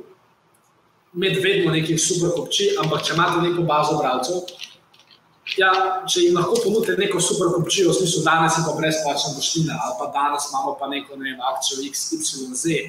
imeti 1.16 1.40
vedno 1.40 1.72
nekih 1.72 2.00
super 2.02 2.34
kupčij, 2.36 2.76
ampak 2.84 3.04
če 3.08 3.16
imate 3.16 3.42
neko 3.42 3.64
bazo 3.68 3.98
bralcev, 4.00 4.44
ja, 5.58 5.72
če 6.10 6.28
jim 6.28 6.38
lahko 6.38 6.60
ponudite 6.64 6.98
neko 7.00 7.22
super 7.24 7.54
kupčijo, 7.56 7.90
v 7.92 7.98
smislu 8.02 8.24
danes 8.26 8.58
je 8.60 8.66
pa 8.68 8.76
brezplačna 8.78 9.34
poština, 9.38 9.80
ali 9.86 9.98
pa 10.00 10.12
danes 10.14 10.50
imamo 10.52 10.78
pa 10.80 10.92
neko 10.92 11.16
ne 11.16 11.30
vem, 11.30 11.42
akcijo 11.54 11.84
XYZ, 11.88 12.80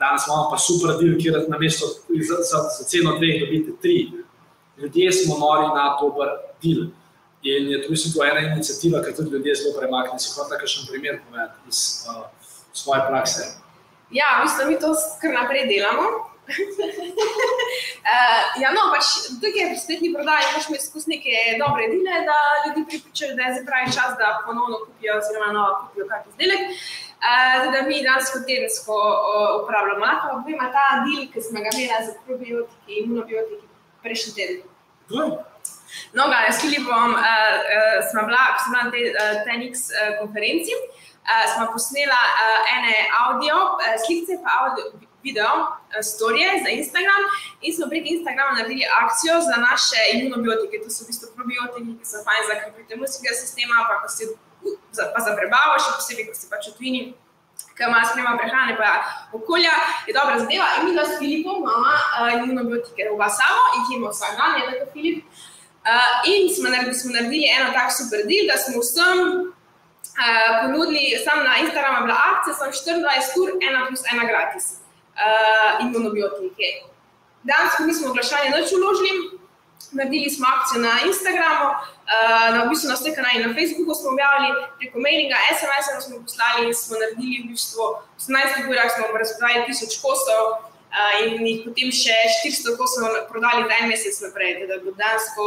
danes 0.00 0.26
imamo 0.26 0.50
pa 0.50 0.58
super 0.58 0.96
deal, 1.00 1.14
kjer 1.20 1.44
na 1.48 1.58
mesto 1.62 1.86
za, 2.28 2.40
za, 2.50 2.62
za 2.78 2.88
ceno 2.90 3.18
dveh 3.20 3.44
dobite 3.44 3.76
tri 3.82 3.98
ljudje 4.78 5.12
smo 5.12 5.38
nori 5.38 5.66
na 5.78 5.96
dober 6.00 6.28
del. 6.62 6.86
In 7.42 7.70
je 7.70 7.82
to 7.82 7.90
mislim, 7.90 8.26
ena 8.30 8.40
inicijativa, 8.52 9.02
ki 9.02 9.16
tudi 9.16 9.30
ljudje 9.30 9.54
zelo 9.54 9.78
premaknejo. 9.78 10.18
Si 10.18 10.32
hočeš 10.34 10.58
kakšen 10.60 10.86
primer 10.90 11.20
povedati 11.24 11.68
iz 11.68 11.78
uh, 12.08 12.24
svoje 12.72 13.00
prakse? 13.08 13.42
Ja, 14.10 14.28
mislim, 14.42 14.68
mi 14.68 14.80
to 14.80 14.88
kar 15.20 15.30
naprej 15.40 15.66
delamo. 15.72 16.06
Uh, 16.46 18.40
ja, 18.62 18.68
no, 18.76 18.82
pač 18.94 19.06
tukaj 19.40 19.60
je 19.62 19.70
pri 19.70 19.78
spletni 19.82 20.10
prodaji, 20.14 20.52
pač 20.54 20.64
mi 20.70 20.78
skozi 20.82 21.08
neke 21.14 21.32
dobre 21.62 21.88
dine, 21.92 22.14
da 22.28 22.36
ljudi 22.66 22.82
pripričajo, 22.92 23.36
da 23.38 23.42
je 23.42 23.52
zdaj 23.56 23.66
pravi 23.70 23.88
čas, 23.96 24.10
da 24.20 24.26
ponovno 24.46 24.76
kupijo, 24.84 25.18
oziroma 25.18 25.48
novo 25.56 25.72
kupijo 25.80 26.04
kakšen 26.12 26.32
izdelek. 26.36 26.62
Uh, 27.16 27.72
da 27.72 27.78
mi 27.88 28.04
danes 28.04 28.28
tedensko 28.34 28.94
uh, 28.94 29.62
uporabljamo. 29.62 30.04
Lahko 30.06 30.42
pa 30.44 30.50
ima 30.52 30.66
ta 30.76 30.86
del, 31.04 31.22
ki 31.32 31.38
smo 31.48 31.58
ga 31.64 31.68
imeli 31.72 32.06
za 32.06 32.12
probiotike, 32.26 32.90
imunobiotike, 33.02 33.66
prejšnji 34.02 34.32
teden. 34.38 34.60
No, 36.12 36.28
ga, 36.28 36.38
s 36.52 36.60
Filipom 36.60 37.14
uh, 37.14 37.18
uh, 37.18 37.98
smo 38.10 38.20
bila, 38.28 38.42
ko 38.54 38.58
smo 38.64 38.76
na 38.82 38.90
tej 38.90 39.10
uh, 39.10 39.42
TENX 39.46 39.74
uh, 39.90 40.18
konferenci, 40.20 40.72
uh, 40.76 41.44
smo 41.54 41.66
posnela 41.72 42.20
uh, 42.30 42.74
ene 42.76 42.94
audio, 43.24 43.56
uh, 43.80 43.94
slike, 44.04 44.38
pa 44.44 44.50
audio, 44.62 44.84
video, 45.26 45.52
uh, 45.66 46.02
storije 46.10 46.50
za 46.64 46.70
Instagram 46.78 47.22
in 47.64 47.70
smo 47.76 47.84
prek 47.92 48.04
Instagrama 48.14 48.52
naredili 48.58 48.84
akcijo 49.02 49.36
za 49.48 49.56
naše 49.68 50.00
imunobiotike. 50.14 50.76
To 50.82 50.88
so 50.94 51.04
v 51.04 51.08
bistvu 51.10 51.26
probiotiki, 51.36 51.90
ki 51.98 52.04
so 52.10 52.18
fajn 52.26 52.42
za 52.48 52.54
krepitev 52.60 52.96
imunskega 52.96 53.32
sistema, 53.42 53.76
pa, 53.88 54.08
si, 54.14 54.24
pa 55.14 55.20
za 55.26 55.32
prebavo, 55.38 55.78
še 55.84 55.90
posebej, 55.98 56.24
ko 56.28 56.34
si 56.40 56.46
pač 56.52 56.72
otvini 56.72 57.02
ki 57.76 57.84
ima 57.88 58.00
spremlja 58.10 58.36
prehrane, 58.40 58.76
pa 58.80 58.90
okolja, 59.38 59.74
je 60.06 60.14
dobra 60.18 60.38
zadeva. 60.38 60.66
In 60.78 60.86
mi 60.86 60.94
da 60.96 61.04
s 61.04 61.18
Filipom 61.18 61.56
imamo 61.62 61.90
uh, 61.92 62.32
imunobiotike 62.36 63.02
v 63.10 63.18
Vasavo 63.22 63.62
in 63.76 63.84
ki 63.86 63.92
imamo 63.96 64.12
vsak 64.14 64.32
dan, 64.38 64.56
je 64.60 64.64
tako 64.70 64.86
Filip. 64.92 65.18
Uh, 65.24 66.30
in 66.32 66.48
smo 66.54 66.72
naredili, 66.72 66.94
smo 67.00 67.12
naredili 67.16 67.52
eno 67.56 67.68
tak 67.76 67.92
super 67.98 68.20
del, 68.30 68.48
da 68.50 68.56
smo 68.62 68.80
vsem 68.80 69.18
uh, 69.20 70.52
ponudili, 70.60 71.20
sam 71.24 71.44
na 71.48 71.60
Instagramu 71.64 72.06
bila 72.06 72.16
akcija, 72.30 72.54
sem 72.60 72.72
24 72.72 73.40
ur, 73.42 73.48
ena 73.68 73.86
plus 73.88 74.02
ena 74.12 74.24
gratis 74.30 74.85
uh, 75.16 75.84
imunobiotike. 75.84 76.68
Danes 77.42 77.78
nismo 77.86 78.10
oglašanje 78.10 78.50
nič 78.50 78.68
uložili, 78.78 79.12
naredili 79.92 80.30
smo 80.30 80.46
akcijo 80.54 80.82
na 80.82 80.92
Instagramu, 81.08 81.68
uh, 81.70 82.46
na, 82.54 82.58
v 82.64 82.68
bistvu 82.70 82.88
na 82.90 82.96
vseh 82.98 83.14
kanalih, 83.16 83.46
na 83.46 83.54
Facebooku 83.56 83.94
smo 83.94 84.08
objavili, 84.14 84.48
preko 84.78 84.96
mailinga, 85.04 85.36
SMS-a 85.58 86.00
smo 86.00 86.22
poslali 86.26 86.66
in 86.66 86.74
smo 86.74 86.94
naredili 87.02 87.36
v 87.42 87.44
bistvu 87.52 87.82
18 88.18 88.70
urah, 88.70 88.88
smo 88.94 89.18
razprodali 89.22 89.64
1000 89.68 90.02
kosov 90.04 90.42
uh, 90.96 91.14
in 91.22 91.46
jih 91.46 91.64
potem 91.66 91.88
še 92.02 92.16
400 92.42 92.76
kosov 92.80 93.02
prodali 93.30 93.62
za 93.68 93.74
en 93.80 93.86
mesec 93.92 94.16
naprej, 94.26 94.66
da 94.70 94.82
bo 94.84 94.90
dansko 95.02 95.44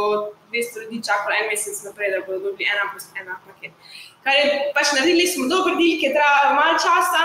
200 0.52 0.82
ljudi 0.82 1.04
čakalo 1.08 1.36
en 1.36 1.46
mesec 1.52 1.76
naprej, 1.86 2.08
da 2.14 2.24
bodo 2.26 2.38
dobili 2.48 2.70
ena 2.72 2.90
plus 2.92 3.06
ena 3.20 3.38
paket. 3.46 3.72
Kar 4.24 4.34
je 4.36 4.44
pač 4.76 4.92
naredili, 4.96 5.24
smo 5.28 5.48
dober 5.52 5.76
del, 5.80 5.96
ki 6.00 6.10
je 6.10 6.16
trajal 6.16 6.56
malo 6.56 6.76
časa, 6.80 7.22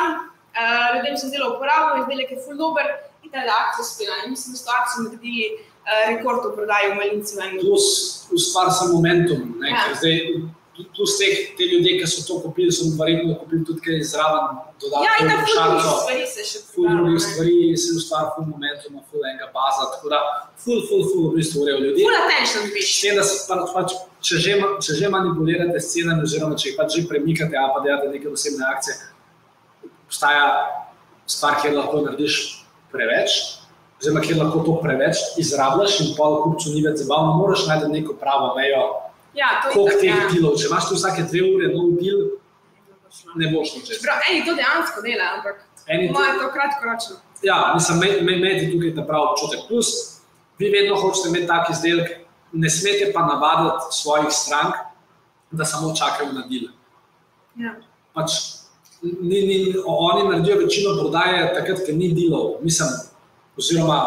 uh, 0.55 0.89
ljudem 0.95 1.15
se 1.17 1.29
zdelo 1.31 1.55
uporabno, 1.55 2.01
izdelek 2.01 2.31
je 2.31 2.41
full 2.43 2.57
dober 2.57 2.87
in 3.23 3.31
ta 3.31 3.45
akcija 3.61 3.83
uspela. 3.85 4.15
In 4.23 4.29
mislim, 4.33 4.53
da 4.53 4.57
smo 4.59 4.71
akcijo 4.79 5.07
naredili. 5.07 5.47
Eh, 5.85 6.17
rekord 6.17 6.41
v 6.41 6.55
prodaji 6.57 6.91
v 6.91 6.95
Malincu. 6.97 7.33
Plus, 7.61 7.85
ustvar 8.33 8.73
sem 8.73 8.89
momentum. 8.89 9.53
Ja. 9.61 9.93
Zdaj, 9.93 10.49
plus 10.97 11.13
te, 11.21 11.53
te 11.57 11.63
ljudje, 11.69 12.01
ki 12.01 12.07
so 12.09 12.25
to 12.25 12.41
kupili, 12.41 12.73
so 12.73 12.89
verjetno 12.97 13.37
kupili 13.37 13.61
tudi 13.61 13.85
kaj 13.85 14.01
zraven. 14.01 14.65
Ja, 15.05 15.13
in 15.21 15.29
da 15.29 15.45
šarco, 15.45 15.93
stvari 16.01 16.25
se 16.25 16.41
še 16.41 16.63
ful 16.73 16.89
drugih 16.89 17.21
stvari, 17.21 17.55
se 17.77 17.93
ustvar 18.01 18.33
ful 18.33 18.49
momentum, 18.49 18.97
ful 19.11 19.21
enega 19.29 19.51
baza. 19.53 19.85
Tako 19.93 20.09
da, 20.09 20.19
ful, 20.57 20.81
ful, 20.89 21.05
ful, 21.11 21.29
v 21.29 21.37
bistvu 21.37 21.63
urejo 21.63 21.77
ljudi. 21.85 22.01
Ful 22.01 22.17
attention 22.17 22.65
biš. 22.73 22.91
Pa, 23.45 23.61
pač, 23.77 23.93
če, 24.25 24.41
že, 24.41 24.57
če 24.81 24.99
že 25.03 25.13
manipulirate 25.13 25.77
s 25.77 25.93
cenami, 25.93 26.25
oziroma 26.25 26.57
če 26.57 26.71
jih 26.71 26.79
pač 26.81 26.97
že 26.97 27.05
premikate, 27.13 27.61
a 27.61 27.69
pa 27.77 27.85
delate 27.85 28.09
neke 28.09 28.33
osebne 28.33 28.65
akcije, 28.73 28.97
obstaja 30.05 30.47
stvar, 31.25 31.59
kjer 31.61 31.77
lahko 31.77 32.01
narediš 32.05 32.39
preveč 32.91 33.37
oziroma 33.99 34.21
kjer 34.21 34.37
lahko 34.43 34.59
to 34.65 34.75
preveč 34.83 35.21
izrabljaš 35.41 35.99
in 36.03 36.13
pa 36.17 36.27
v 36.29 36.41
kupcu 36.43 36.73
ni 36.73 36.81
več 36.85 37.01
zabavno, 37.01 37.35
moraš 37.39 37.65
najti 37.69 37.91
neko 37.91 38.15
pravo 38.19 38.53
mejo. 38.57 38.83
Ja, 39.35 39.61
Koliko 39.73 39.99
teh 39.99 40.11
ja. 40.11 40.27
delov, 40.31 40.57
če 40.59 40.67
imaš 40.69 40.89
tu 40.89 40.97
vsake 40.97 41.25
dve 41.27 41.41
ure 41.43 41.69
nov 41.73 41.95
del, 41.99 42.19
ne 43.35 43.49
boš 43.51 43.73
nič. 43.75 43.95
Eni 44.29 44.43
to 44.47 44.55
dejansko 44.55 45.03
dela, 45.03 45.31
ampak 45.37 45.63
imajo 45.91 46.37
to 46.41 46.51
kratkoročno. 46.53 47.17
Ja, 47.43 47.71
mislim, 47.75 48.03
imeti 48.03 48.23
me, 48.23 48.37
me 48.41 48.71
tukaj 48.71 48.93
ta 48.95 49.03
pravi 49.07 49.31
občutek. 49.31 49.65
Plus, 49.67 49.91
vi 50.59 50.69
vedno 50.71 50.95
hočete 51.01 51.29
imeti 51.29 51.47
tak 51.47 51.69
izdelek, 51.73 52.13
ne 52.53 52.69
smete 52.69 53.11
pa 53.13 53.25
navaditi 53.27 53.91
svojih 53.91 54.31
strank, 54.31 54.75
da 55.51 55.65
samo 55.65 55.91
čakajo 55.95 56.31
na 56.31 56.45
del. 56.47 56.69
Ja. 57.59 57.75
Pač, 58.15 58.31
ni, 59.21 59.41
ni, 59.49 59.57
oni 59.85 60.29
naredijo 60.29 60.59
večino 60.63 60.95
prodaje 61.01 61.53
takrat, 61.53 61.83
ker 61.85 61.95
ni 61.95 62.13
delov. 62.13 62.57
Mislim, 62.65 62.89
Oziroma, 63.57 63.99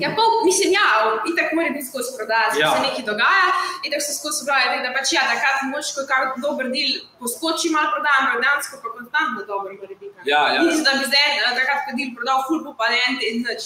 Ja, 0.00 0.08
pol, 0.16 0.28
mislim, 0.48 0.72
ja, 0.72 0.86
itak 1.30 1.52
mora 1.56 1.70
biti 1.74 1.86
skozi 1.90 2.10
prodaja, 2.18 2.46
ja. 2.60 2.68
se 2.74 2.78
nekaj 2.86 3.04
dogaja, 3.10 3.48
itak 3.86 4.00
se 4.06 4.12
skozi 4.18 4.46
prodaja, 4.46 4.78
da 4.86 4.92
pač 4.96 5.12
ja, 5.16 5.22
da 5.30 5.34
kad 5.42 5.56
moš 5.72 5.90
kot 5.96 6.38
dober 6.44 6.70
del 6.72 6.92
poskoči 7.20 7.72
malo 7.74 7.90
prodaja, 7.94 8.18
ampak 8.22 8.38
dansko 8.46 8.80
pa 8.82 8.92
konstantno 8.96 9.44
dober 9.50 9.74
mora 9.80 9.96
biti. 10.02 10.08
Ja, 10.32 10.42
ja. 10.54 10.62
Mislim, 10.62 10.84
da 10.88 10.94
bi 11.00 11.04
zdaj, 11.10 11.28
da 11.58 11.62
kad 11.68 11.84
kad 11.84 11.94
del 11.98 12.14
prodal 12.16 12.40
full 12.46 12.72
pa 12.78 12.88
ne 12.92 13.02
en 13.08 13.20
teden 13.20 13.44
nič. 13.48 13.62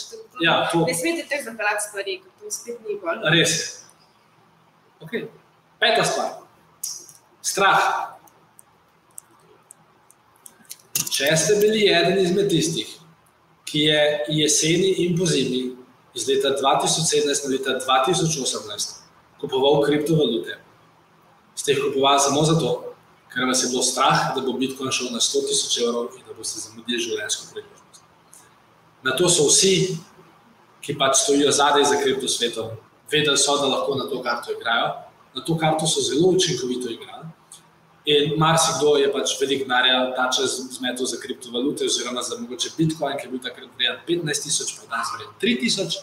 Ja, 0.46 0.56
to. 0.72 0.82
Ne 0.88 0.94
smete 1.00 1.28
teh 1.30 1.44
zapeljati 1.46 1.86
stvari, 1.86 2.18
kot 2.24 2.32
to 2.40 2.50
spet 2.58 2.82
ni 2.88 2.98
bolj. 3.02 3.22
Res 3.36 3.54
je. 3.54 3.64
Okay. 5.04 5.22
Peta 5.78 6.02
stvar. 6.10 6.30
Strah. 7.44 8.15
Če 11.16 11.30
ste 11.40 11.54
bili 11.62 11.86
eden 11.88 12.18
izmed 12.20 12.50
tistih, 12.52 12.88
ki 13.64 13.86
je 13.88 14.00
jeseni 14.36 14.90
in 15.06 15.14
po 15.16 15.24
zimi 15.24 15.62
iz 16.16 16.26
leta 16.28 16.50
2017 16.58 17.46
na 17.46 17.52
leta 17.54 17.76
2018 17.80 18.90
kupoval 19.40 19.80
kriptovalute. 19.86 20.58
Ste 21.56 21.72
jih 21.72 21.80
kupovali 21.86 22.20
samo 22.20 22.42
zato, 22.44 22.72
ker 23.32 23.48
vas 23.48 23.62
je 23.64 23.70
bilo 23.72 23.84
strah, 23.84 24.34
da 24.36 24.44
bo 24.44 24.58
Bitcoin 24.60 24.92
šel 24.92 25.08
na 25.14 25.22
100 25.24 25.42
tisoč 25.48 25.78
evrov 25.86 26.18
in 26.18 26.24
da 26.28 26.36
boste 26.36 26.60
zamudili 26.60 27.00
življenjsko 27.00 27.48
priložnost. 27.54 28.04
Na 29.08 29.16
to 29.16 29.32
so 29.32 29.48
vsi, 29.48 29.96
ki 30.84 30.98
pač 31.00 31.22
stojijo 31.22 31.52
zadaj 31.52 31.88
za 31.88 32.00
kripto 32.02 32.28
svetom, 32.28 32.76
vedeli 33.12 33.40
so, 33.40 33.56
da 33.62 33.72
lahko 33.72 33.96
na 33.96 34.04
to 34.12 34.20
karto 34.20 34.52
igrajo, 34.52 34.92
na 35.32 35.44
to 35.48 35.56
karto 35.56 35.88
so 35.88 36.04
zelo 36.04 36.36
učinkovito 36.36 36.92
igrali. 36.92 37.32
In 38.06 38.36
marsikdo 38.38 38.92
je 39.00 39.08
pač 39.10 39.32
velik 39.40 39.64
denarja 39.64 39.98
ta 40.14 40.28
čas 40.30 40.60
zmetil 40.76 41.08
za 41.10 41.18
kriptovalute, 41.18 41.88
oziroma 41.90 42.22
za 42.22 42.38
mogoče 42.38 42.70
Bitcoin, 42.76 43.16
ki 43.18 43.26
je 43.26 43.30
bil 43.32 43.42
takrat 43.42 43.72
vreden 43.74 43.98
15 44.06 44.46
tisoč, 44.46 44.76
pa 44.78 44.86
danes 44.92 45.10
vreden 45.16 45.32
3 45.42 45.56
tisoč, 45.64 45.98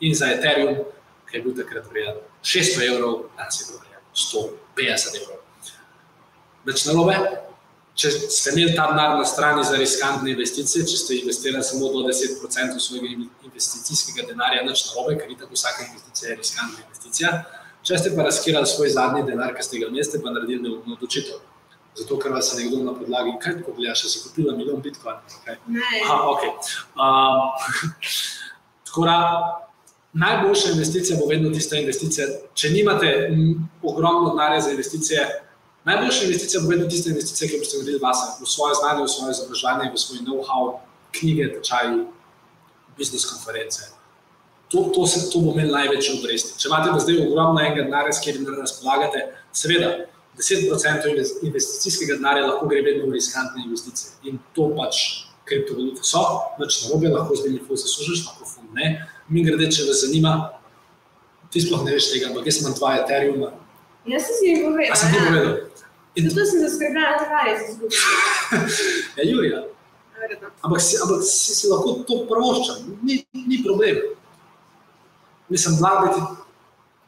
in 0.00 0.16
za 0.16 0.30
Ethereum, 0.32 0.80
ki 1.28 1.36
je 1.36 1.42
bil 1.44 1.56
takrat 1.60 1.90
vreden 1.92 2.24
600 2.40 2.88
evrov, 2.88 3.28
danes 3.36 3.60
je 3.60 3.68
bil 3.68 3.82
vreden 3.84 4.00
150 4.24 5.20
evrov. 5.20 5.42
Več 6.64 6.86
nalobe, 6.88 7.18
če 8.00 8.14
ste 8.16 8.54
imeli 8.54 8.72
ta 8.72 8.88
denar 8.94 9.18
na 9.20 9.28
strani 9.28 9.68
za 9.68 9.76
riskantne 9.76 10.32
investicije, 10.32 10.86
če 10.88 11.00
ste 11.04 11.20
investirali 11.20 11.68
samo 11.68 11.92
do 11.92 12.06
10% 12.08 12.80
svojega 12.80 13.12
investicijskega 13.44 14.24
denarja, 14.32 14.64
nič 14.64 14.86
nalobe, 14.88 15.20
ker 15.20 15.28
je 15.28 15.42
tako 15.44 15.60
vsaka 15.60 15.84
investicija 15.90 16.38
riskantna 16.38 16.80
investicija. 16.86 17.34
Če 17.82 17.98
ste 17.98 18.12
pa 18.14 18.26
razkirali 18.26 18.66
svoj 18.66 18.92
zadnji 18.94 19.24
denar, 19.26 19.54
ki 19.56 19.64
ste 19.66 19.80
ga 19.82 19.88
imeli, 19.90 20.04
ste 20.06 20.20
pa 20.22 20.30
naredili 20.30 20.62
neumno 20.62 20.94
odločitev. 20.94 21.40
Zato, 21.98 22.18
ker 22.22 22.32
vas 22.32 22.52
je 22.52 22.62
nekdo 22.62 22.78
na 22.86 22.94
podlagi, 22.96 23.34
kaj 23.42 23.58
ti 23.58 23.64
pogledaš, 23.66 24.04
si 24.08 24.22
kupila 24.22 24.54
milijon 24.56 24.80
bitcoinov. 24.80 25.34
Ne. 25.66 25.82
Okay. 26.06 26.52
Um, 26.94 27.50
tako 28.86 29.06
da, 29.08 29.16
najboljša 30.12 30.70
investicija 30.76 31.18
bo 31.20 31.26
vedno 31.28 31.50
tista 31.52 31.76
investicija. 31.76 32.28
Če 32.54 32.70
nimate 32.70 33.10
m, 33.32 33.66
ogromno 33.82 34.30
denarja 34.30 34.60
za 34.68 34.76
investicije, 34.76 35.26
najboljša 35.84 36.28
investicija 36.30 36.62
bo 36.62 36.70
vedno 36.70 36.86
tista 36.88 37.10
investicija, 37.10 37.50
ki 37.50 37.58
boste 37.64 37.80
naredili 37.80 38.00
vase, 38.02 38.30
v 38.40 38.46
svoje 38.48 38.78
znanje, 38.78 39.02
v 39.02 39.14
svoje 39.16 39.34
izobraževanje, 39.36 39.90
v 39.90 40.04
svoj 40.04 40.22
know-how, 40.22 40.70
knjige, 41.18 41.50
tečaji, 41.58 42.06
biznis 42.96 43.26
konference 43.26 43.90
to, 44.72 44.84
to, 44.94 45.06
se, 45.06 45.30
to 45.32 45.42
bo 45.44 45.52
imelo 45.52 45.76
največje 45.76 46.14
obresti. 46.18 46.54
Če 46.60 46.70
imate 46.70 46.94
zdaj 47.04 47.18
ogromno 47.26 47.60
enega 47.60 47.84
denarja, 47.84 48.14
s 48.16 48.24
katerim 48.24 48.48
razpolagate, 48.56 49.26
seveda, 49.52 49.90
10% 50.38 51.10
investicijskega 51.44 52.16
denarja 52.16 52.46
lahko 52.46 52.68
gre 52.70 52.80
vedno 52.86 53.10
v 53.10 53.18
riskantne 53.18 53.66
investicije. 53.66 54.14
In 54.30 54.38
to 54.56 54.70
pač 54.78 55.02
kriptovalute 55.48 56.06
so, 56.08 56.22
več 56.60 56.78
na 56.82 56.94
robe, 56.94 57.10
lahko 57.12 57.36
z 57.36 57.50
njimi 57.50 57.60
fuz 57.66 57.84
zaslužiš, 57.84 58.24
lahko 58.30 58.48
fund 58.48 58.78
ne. 58.78 58.94
Mi 59.28 59.44
grede, 59.44 59.68
če 59.74 59.84
vas 59.90 60.00
zanima, 60.06 60.32
ti 61.52 61.60
sploh 61.60 61.84
ne 61.84 61.98
veš 61.98 62.08
tega, 62.14 62.30
ampak 62.30 62.48
jaz 62.48 62.62
imam 62.62 62.78
dva 62.78 62.94
Ethereuma. 63.02 63.52
Jaz 64.08 64.24
sem 64.30 64.38
si 64.38 64.48
jih 64.48 64.64
povedal. 64.64 64.96
A 64.96 64.98
sem 65.02 65.12
ti 65.12 65.20
ja. 65.20 65.26
povedal? 65.28 65.60
In 66.16 66.32
Zato 66.32 66.48
sem 66.48 66.64
zaskrbljena, 66.64 67.12
da 67.20 67.28
kaj 67.28 67.52
se 67.60 67.76
zgodi. 67.76 68.00
ja, 69.18 69.28
Julija, 69.28 69.62
ampak, 70.64 70.80
si, 70.84 70.96
ampak 71.04 71.22
si, 71.28 71.54
si 71.56 71.68
lahko 71.68 71.94
to 72.08 72.24
prvoščam, 72.28 72.98
ni, 73.04 73.20
ni 73.32 73.60
problem. 73.64 74.00
Mislim, 75.48 75.76
vladati 75.80 76.20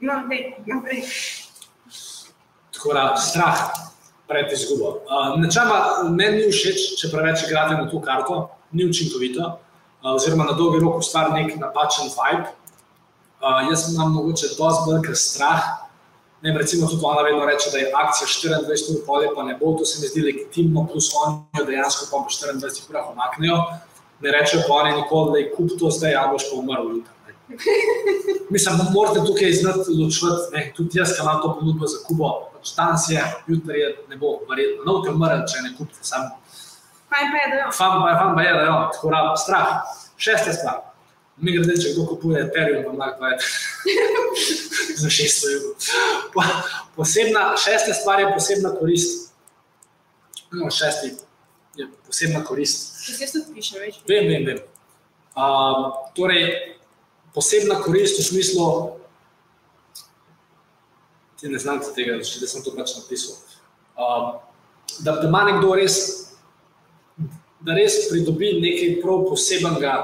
No, 0.04 0.14
dej, 0.28 0.54
naprej. 0.66 1.02
Tako 2.74 2.92
da 2.92 3.16
strah 3.16 3.58
pred 4.28 4.52
izgubo. 4.52 5.00
Uh, 5.08 5.38
Načeloma 5.40 6.10
meni 6.10 6.42
ni 6.42 6.50
všeč, 6.52 6.98
če 7.00 7.08
preveč 7.12 7.46
igrate 7.46 7.78
na 7.78 7.86
to 7.88 8.00
karto, 8.04 8.40
ni 8.76 8.84
učinkovito, 8.88 9.46
uh, 9.54 10.10
oziroma 10.12 10.48
na 10.50 10.56
dolgi 10.58 10.82
rok 10.82 10.98
ustvari 11.00 11.32
nek 11.38 11.56
napačen 11.60 12.10
vibe. 12.12 12.52
Uh, 13.40 13.62
jaz 13.70 13.86
imam 13.92 14.12
mogoče 14.18 14.52
dosti 14.58 14.98
kot 15.06 15.20
strah. 15.20 15.70
Ne, 16.42 16.50
vem, 16.50 16.60
recimo 16.60 16.90
tudi 16.90 17.00
ona 17.08 17.22
vedno 17.24 17.46
reče, 17.48 17.70
da 17.72 17.80
je 17.80 17.90
akcija 18.02 18.28
24 18.60 18.92
ur 18.92 19.00
polje, 19.06 19.30
pa 19.32 19.46
ne 19.48 19.56
bo, 19.56 19.72
to 19.78 19.88
se 19.88 20.02
mi 20.02 20.10
zdi 20.10 20.26
legitimno, 20.26 20.84
plus 20.90 21.08
oni 21.22 21.40
jo 21.56 21.64
dejansko 21.64 22.10
pa 22.10 22.20
po 22.20 22.28
24 22.28 22.90
urah 22.90 23.08
omaknejo. 23.14 23.56
Ne 24.20 24.36
rečejo 24.36 24.66
pa 24.68 24.82
oni 24.82 24.92
nikoli, 24.98 25.32
da 25.32 25.38
je 25.40 25.50
kup 25.56 25.78
to 25.80 25.88
zdaj, 25.90 26.18
a 26.20 26.26
boš 26.32 26.50
pa 26.50 26.60
umrl 26.60 26.90
jutri. 26.98 27.13
Mislim, 28.54 28.78
morate 28.92 29.20
tukaj 29.26 29.52
znati 29.52 29.92
ločiti, 30.00 30.48
ne, 30.52 30.62
tudi 30.76 30.98
jaz, 30.98 31.12
ki 31.16 31.22
imam 31.22 31.42
to 31.42 31.50
ponudbo 31.58 31.86
za 31.86 31.98
Kubo, 32.06 32.30
pač 32.54 32.72
danes 32.76 33.08
je, 33.12 33.24
jutri 33.46 33.80
je, 33.80 33.90
ne 34.08 34.16
bo, 34.16 34.38
verjetno, 34.48 34.86
no, 34.86 35.02
te 35.04 35.12
umrl, 35.12 35.44
če 35.50 35.62
ne 35.66 35.74
kupite, 35.78 36.00
sam 36.06 36.30
Fajn 37.14 37.28
pa 37.30 37.38
je, 37.38 37.50
da 37.50 37.58
jo. 37.60 37.68
Fam 37.76 38.00
pa 38.02 38.08
je, 38.10 38.16
fam 38.18 38.32
pa 38.34 38.42
je, 38.42 38.52
da 38.54 38.62
jo, 38.66 38.78
tako 38.94 39.10
da 39.12 39.20
strah. 39.38 39.68
Šesta 40.16 40.52
stvar. 40.52 40.80
Mi 41.36 41.52
grede, 41.54 41.74
če 41.82 41.92
kdo 41.94 42.06
kupuje 42.06 42.40
Ethereum, 42.42 42.84
vam 42.88 42.98
lahko 42.98 43.20
povem 43.20 43.38
za 45.02 45.10
600 45.10 45.52
evrov. 45.56 45.74
Po- 46.34 46.62
Posebna, 46.96 47.42
šesta 47.58 47.94
stvar 47.94 48.20
je 48.22 48.32
posebna 48.34 48.70
korist. 48.78 49.32
No, 50.54 50.70
šesti 50.70 51.12
je 51.78 51.88
posebna 52.06 52.42
korist. 52.46 52.94
Jaz 53.10 53.34
tudi 53.34 53.54
pišem, 53.56 53.80
več. 53.82 53.98
Vem, 54.10 54.28
vem, 54.30 54.46
vem. 54.50 54.60
Um, 55.34 55.88
torej, 56.18 56.46
posebna 57.34 57.80
korist 57.82 58.20
v 58.20 58.24
smislu, 58.24 58.66
ti 61.40 61.48
ne 61.48 61.58
znam 61.58 61.80
tega 61.94 62.16
da 62.16 62.24
sem 62.24 62.62
to 62.64 62.72
pač 62.76 62.96
napisal. 62.96 63.36
Um, 63.94 64.38
da, 65.04 65.18
da 65.20 65.28
ima 65.28 65.44
nekdo 65.50 65.74
res, 65.74 65.96
da 67.60 67.74
res 67.76 68.06
pridobi 68.10 68.54
nekaj 68.62 69.00
prav 69.02 69.26
posebenega 69.28 69.94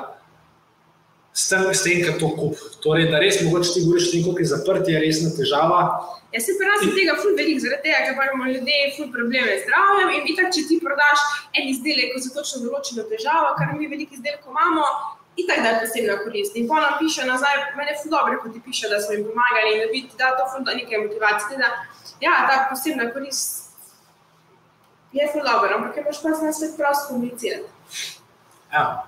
s 1.32 1.46
tem, 1.48 1.62
s 1.70 1.82
tem 1.86 2.02
kar 2.04 2.18
to 2.18 2.30
kup. 2.34 2.58
Torej, 2.82 3.08
da 3.12 3.20
res 3.22 3.40
mogoče 3.44 3.74
ti 3.74 3.84
govoriš 3.86 4.10
neko, 4.16 4.34
ki 4.34 4.44
je 4.44 4.50
zaprtje, 4.50 4.94
je 4.94 5.02
resna 5.04 5.30
težava. 5.36 5.80
Jaz 6.34 6.46
se 6.46 6.54
pri 6.58 6.66
nas 6.66 6.82
je 6.86 6.90
tega 6.94 7.14
ful 7.18 7.34
veliko, 7.38 7.62
zaradi 7.62 7.86
tega, 7.86 8.02
ker 8.06 8.18
pa 8.18 8.26
imamo 8.28 8.50
ljudje 8.50 8.92
ful 8.96 9.08
probleme 9.14 9.56
z 9.56 9.64
zdravjem 9.64 10.12
in 10.18 10.28
itak, 10.34 10.52
če 10.54 10.66
ti 10.68 10.78
prodaš 10.82 11.24
en 11.58 11.70
izdelek 11.72 12.14
za 12.22 12.34
točno 12.34 12.62
določeno 12.66 13.06
težavo, 13.10 13.54
kar 13.58 13.74
mi 13.78 13.90
veliko 13.90 14.14
izdelkov 14.18 14.54
imamo, 14.54 14.86
itak 15.40 15.59
da 15.64 15.68
je 15.68 15.81
posebna 15.81 16.14
korist. 16.24 16.57
In 16.57 16.66
nam 16.66 16.94
piše 16.98 17.24
nazaj, 17.33 17.57
meni 17.76 17.90
je 17.90 17.98
ful 18.03 18.11
dobro, 18.16 18.40
ko 18.42 18.48
ti 18.48 18.61
piše, 18.64 18.88
da 18.88 19.00
smo 19.00 19.14
jim 19.14 19.26
pomagali 19.29 19.70
in 19.74 19.81
da 19.83 19.87
vidi, 19.92 20.11
da 20.18 20.37
to 20.37 20.44
da 20.66 20.74
nekaj 20.74 20.98
motivacije. 21.07 21.48
Teda, 21.55 21.68
ja, 22.26 22.35
ta 22.48 22.57
posebna 22.70 23.12
korist 23.12 23.70
je 25.12 25.29
ful 25.33 25.42
dobro, 25.50 25.74
ampak 25.76 25.96
je 25.96 26.05
moš 26.07 26.22
pa 26.22 26.29
na 26.29 26.53
svet 26.53 26.72
prosto 26.76 27.05
komunicirati. 27.09 27.68
Ja, 28.72 29.07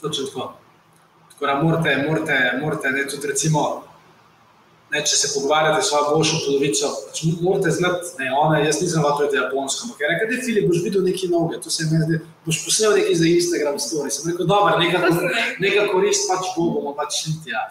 točno 0.00 0.26
tako. 0.26 0.52
Tako 1.30 1.46
da 1.46 1.54
morate, 1.62 2.04
morate, 2.08 2.36
morate 2.62 2.88
ne, 2.90 3.08
tudi 3.08 3.26
recimo, 3.26 3.82
ne, 4.94 5.02
če 5.02 5.16
se 5.18 5.30
pogovarjate 5.34 5.82
s 5.82 5.88
svojo 5.90 6.10
boljšo 6.12 6.40
polovico, 6.44 6.90
pač 7.06 7.22
morate 7.42 7.70
znati, 7.74 8.10
ne, 8.20 8.28
ona, 8.38 8.60
jaz 8.62 8.78
nisem 8.82 9.02
vato 9.02 9.24
je 9.26 9.40
japonsko, 9.40 9.88
ampak 9.88 10.04
je 10.04 10.10
rekel, 10.12 10.30
da 10.30 10.42
Filip, 10.46 10.68
boš 10.70 10.82
videl 10.84 11.02
nekaj 11.06 11.32
novega, 11.32 11.60
to 11.64 11.72
se 11.74 11.88
mi 11.90 12.02
zdi, 12.04 12.20
boš 12.46 12.60
posnel 12.66 12.94
nekaj 13.00 13.18
za 13.22 13.30
Instagram 13.30 13.80
story. 13.82 14.12
Sem 14.14 14.30
rekel, 14.30 14.46
dobro, 14.50 14.78
neka, 14.82 15.02
rekel. 15.02 15.26
neka 15.66 15.88
korist 15.90 16.30
pač 16.30 16.52
bo, 16.54 16.68
bomo 16.76 16.94
pač 16.98 17.24
šli 17.24 17.34
tja. 17.46 17.64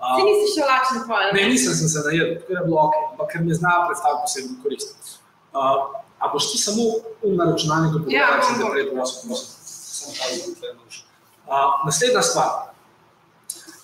Uh, 0.00 0.16
Ti 0.16 0.24
nisi 0.24 0.54
še 0.54 0.66
lačen 0.68 1.04
pol. 1.08 1.28
Ne, 1.36 1.46
nisem 1.52 1.76
sem 1.76 1.92
se 1.92 2.04
najedel, 2.08 2.34
tako 2.40 2.56
je 2.56 2.64
bilo 2.66 2.82
ok, 2.88 2.98
ampak 3.12 3.32
ker 3.34 3.44
mi 3.44 3.56
zna 3.56 3.76
predstaviti 3.84 4.24
posebno 4.26 4.58
korist. 4.64 5.16
Uh, 5.54 6.02
a 6.20 6.32
boš 6.32 6.52
ti 6.52 6.58
samo 6.64 6.90
um 7.24 7.36
na 7.36 7.52
računalniku 7.52 8.06
Ja, 8.08 8.30
pogledal, 8.32 8.44
sem 8.48 8.56
bom, 8.56 8.60
te 8.60 8.64
bom. 8.64 8.72
prej 8.72 8.86
prosil, 8.92 9.24
prosim. 9.28 9.50
Samo 9.94 10.16
ta 10.16 10.32
izgubljen 10.32 10.78
nož. 10.80 11.02
Uh, 11.44 11.84
naslednja 11.84 12.24
stvar 12.24 12.73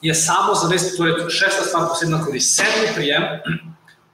je 0.03 0.15
samozavest, 0.15 0.97
torej 0.97 1.29
šesta 1.29 1.65
stvar, 1.65 1.89
posebna 1.89 2.25
korist. 2.25 2.57
Sedmi 2.57 2.95
prijem 2.95 3.23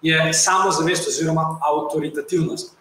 je 0.03 0.33
samozavest 0.35 1.09
oziroma 1.09 1.59
avtoritativnost. 1.63 2.75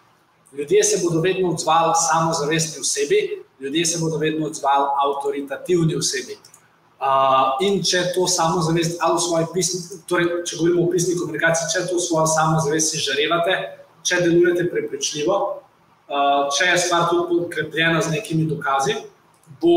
Ljudje 0.52 0.84
se 0.84 1.00
bodo 1.04 1.20
vedno 1.20 1.50
odzvali 1.50 1.92
samozavestni 2.10 2.80
osebi, 2.80 3.44
ljudje 3.60 3.86
se 3.86 3.98
bodo 3.98 4.16
vedno 4.16 4.46
odzvali 4.46 4.86
avtoritativni 5.06 5.96
osebi. 5.96 6.36
Uh, 6.96 7.60
in 7.60 7.82
če 7.84 8.14
to 8.14 8.24
samozavest 8.24 8.96
ali 9.04 9.18
v 9.18 9.20
svoji 9.20 9.46
pisni, 9.52 9.98
torej, 10.08 10.30
če 10.48 10.56
govorimo 10.56 10.86
o 10.86 10.90
pisni 10.90 11.16
komunikaciji, 11.18 11.68
če 11.74 11.82
to 11.90 12.00
svojo 12.00 12.24
samozavest 12.32 12.88
si 12.88 13.02
žarevate, 13.04 13.56
če 14.00 14.22
delujete 14.22 14.64
prepričljivo, 14.70 15.36
uh, 15.36 16.48
če 16.56 16.70
je 16.70 16.78
stvar 16.86 17.10
tudi 17.10 17.26
podkrepljena 17.34 18.00
z 18.00 18.14
nekimi 18.14 18.46
dokazi, 18.48 18.96
bo 19.60 19.76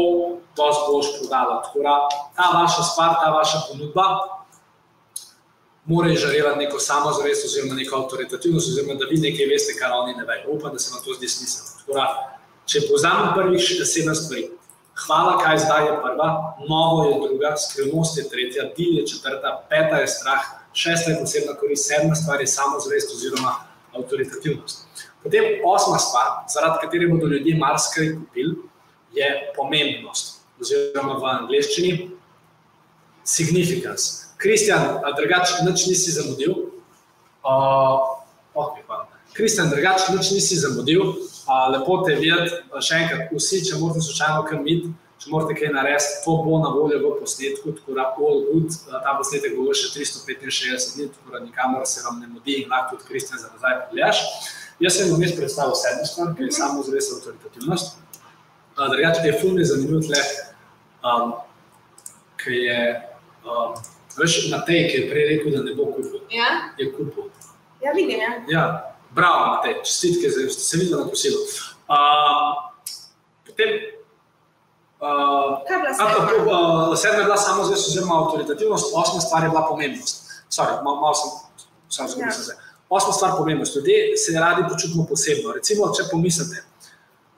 dosti 0.57 0.91
boš 0.91 1.05
prodala. 1.19 1.61
Tako 1.63 1.79
da 1.79 1.95
ta 2.35 2.59
vaša 2.61 2.83
stvar, 2.83 3.15
ta 3.21 3.29
vaša 3.31 3.57
ponudba 3.69 4.05
mora 5.85 6.15
žarevati 6.15 6.59
neko 6.59 6.79
samozavest 6.79 7.45
oziroma 7.45 7.73
neko 7.73 7.95
avtoritativnost, 7.95 8.67
oziroma 8.69 8.93
da 8.99 9.05
vi 9.09 9.17
nekaj 9.17 9.45
veste, 9.45 9.73
kar 9.79 9.91
oni 10.01 10.13
ne 10.13 10.25
vejo. 10.29 10.45
Upam, 10.55 10.73
da 10.73 10.79
se 10.79 10.91
vam 10.93 11.03
to 11.05 11.13
zdi 11.13 11.27
smiselno. 11.27 11.69
Tako 11.79 11.93
da, 11.97 12.05
če 12.65 12.85
povzamem 12.89 13.33
prvih 13.35 13.63
sedem 13.93 14.15
stvari. 14.15 14.49
Hvala, 15.05 15.37
kaj 15.39 15.57
zdaj 15.63 15.85
je 15.87 15.91
prva, 16.03 16.29
novo 16.69 17.03
je 17.07 17.13
druga, 17.23 17.53
skrivnost 17.57 18.17
je 18.17 18.25
tretja, 18.29 18.65
dil 18.77 18.97
je 18.99 19.05
četrta, 19.07 19.53
peta 19.69 20.01
je 20.01 20.07
strah, 20.11 20.41
šesta 20.73 21.11
je 21.11 21.19
posebna 21.21 21.55
korist, 21.59 21.87
sedma 21.87 22.15
stvar 22.15 22.41
je 22.41 22.47
samozavest 22.47 23.13
oziroma 23.15 23.53
avtoritativnost. 23.95 25.05
Potem 25.23 25.63
osma 25.65 25.97
stvar, 25.97 26.27
zaradi 26.53 26.83
katere 26.83 27.07
bodo 27.07 27.31
ljudje 27.31 27.55
marsikaj 27.57 28.11
kupili, 28.17 28.57
je 29.15 29.29
pomembnost, 29.55 30.41
oziroma 30.61 31.17
v 31.19 31.29
angleščini 31.33 31.93
significance. 33.25 34.29
Kristjan, 34.39 35.01
drugače 35.17 35.65
nič 35.67 35.85
nisi 35.87 36.11
zamudil. 36.15 36.53
Uh, 37.43 38.19
okay. 38.53 38.83
Kristjan, 39.33 39.69
drugače 39.69 40.15
nič 40.15 40.31
nisi 40.31 40.55
zamudil. 40.55 41.01
Uh, 41.49 41.67
lepo 41.73 42.01
te 42.05 42.15
videti, 42.15 42.55
še 42.85 43.03
enkrat, 43.03 43.33
vsi, 43.33 43.61
če 43.67 43.79
morate 43.81 44.03
slučajno 44.05 44.43
kam 44.49 44.67
iti, 44.69 44.91
če 45.19 45.31
morate 45.33 45.55
kaj 45.57 45.73
narediti, 45.75 46.19
to 46.23 46.35
bo 46.45 46.59
na 46.63 46.71
voljo 46.73 46.99
v 47.03 47.13
posnetku, 47.19 47.73
tako 47.79 47.97
da 47.97 48.05
all 48.15 48.43
good, 48.51 48.75
ta 48.87 49.15
posnetek 49.17 49.57
bo 49.57 49.73
še 49.75 49.91
365 49.95 50.93
dni, 50.95 51.09
tako 51.15 51.35
da 51.35 51.43
nikamor 51.43 51.87
se 51.89 52.05
vam 52.05 52.21
ne 52.21 52.29
mudi 52.29 52.61
in 52.61 52.71
lahko 52.71 52.95
tudi 52.95 53.09
Kristjan 53.09 53.41
za 53.41 53.51
nazaj 53.51 53.81
pogledaš. 53.87 54.21
Jaz 54.79 54.95
sem 54.95 55.09
vmes 55.11 55.33
predstavil 55.35 55.75
sedmo 55.75 56.05
stvar, 56.07 56.31
ki 56.37 56.47
je 56.47 56.53
samo 56.55 56.85
zvest 56.87 57.17
avtoritativnost. 57.17 57.97
Drugače 58.87 59.27
je 59.27 59.37
fulmin 59.41 59.65
zanimiv 59.65 60.01
tle, 60.07 60.21
um, 61.03 61.33
ki 62.39 62.61
je, 62.65 62.81
um, 63.43 63.75
veš, 64.17 64.39
Matej, 64.51 64.87
ki 64.89 65.01
je 65.01 65.09
prej 65.11 65.29
rekel, 65.33 65.51
da 65.57 65.63
ne 65.63 65.75
bo 65.75 65.91
kupil. 65.91 66.21
Ja? 66.31 66.71
Je 66.77 66.91
kupil. 66.95 67.27
Ja, 67.83 67.91
vidim, 67.95 68.19
ja. 68.19 68.31
Ja, 68.47 68.65
bravo, 69.11 69.45
Matej, 69.55 69.81
čestitke, 69.83 70.29
zdaj 70.29 70.49
ste 70.55 70.63
se 70.63 70.77
videli 70.77 71.03
na 71.03 71.09
kosilu. 71.09 71.39
Um, 71.89 72.51
potem, 73.45 73.79
Uh, 74.99 75.63
sedma? 75.95 76.91
Uh, 76.91 76.97
sedma 76.97 77.17
je 77.17 77.23
bila 77.23 77.37
samo 77.37 77.63
zvest, 77.63 77.87
oziroma 77.87 78.19
avtoritativnost, 78.23 78.91
osma 78.95 79.21
stvar 79.21 79.43
je 79.43 79.49
bila 79.49 79.67
pomembnost. 79.67 80.43
Sorry, 80.51 80.83
malo 80.83 80.99
mal 81.01 81.13
sem, 81.15 81.29
samo 81.89 82.09
zgubil 82.09 82.27
ja. 82.27 82.31
se. 82.31 82.55
Osma 82.89 83.13
stvar 83.13 83.31
je 83.31 83.37
pomembnost. 83.37 83.75
Ljudje 83.75 84.17
se 84.17 84.39
radi 84.39 84.63
počutimo 84.69 85.05
posebno. 85.05 85.53
Recimo, 85.55 85.93
če 85.95 86.03
pomislite, 86.11 86.63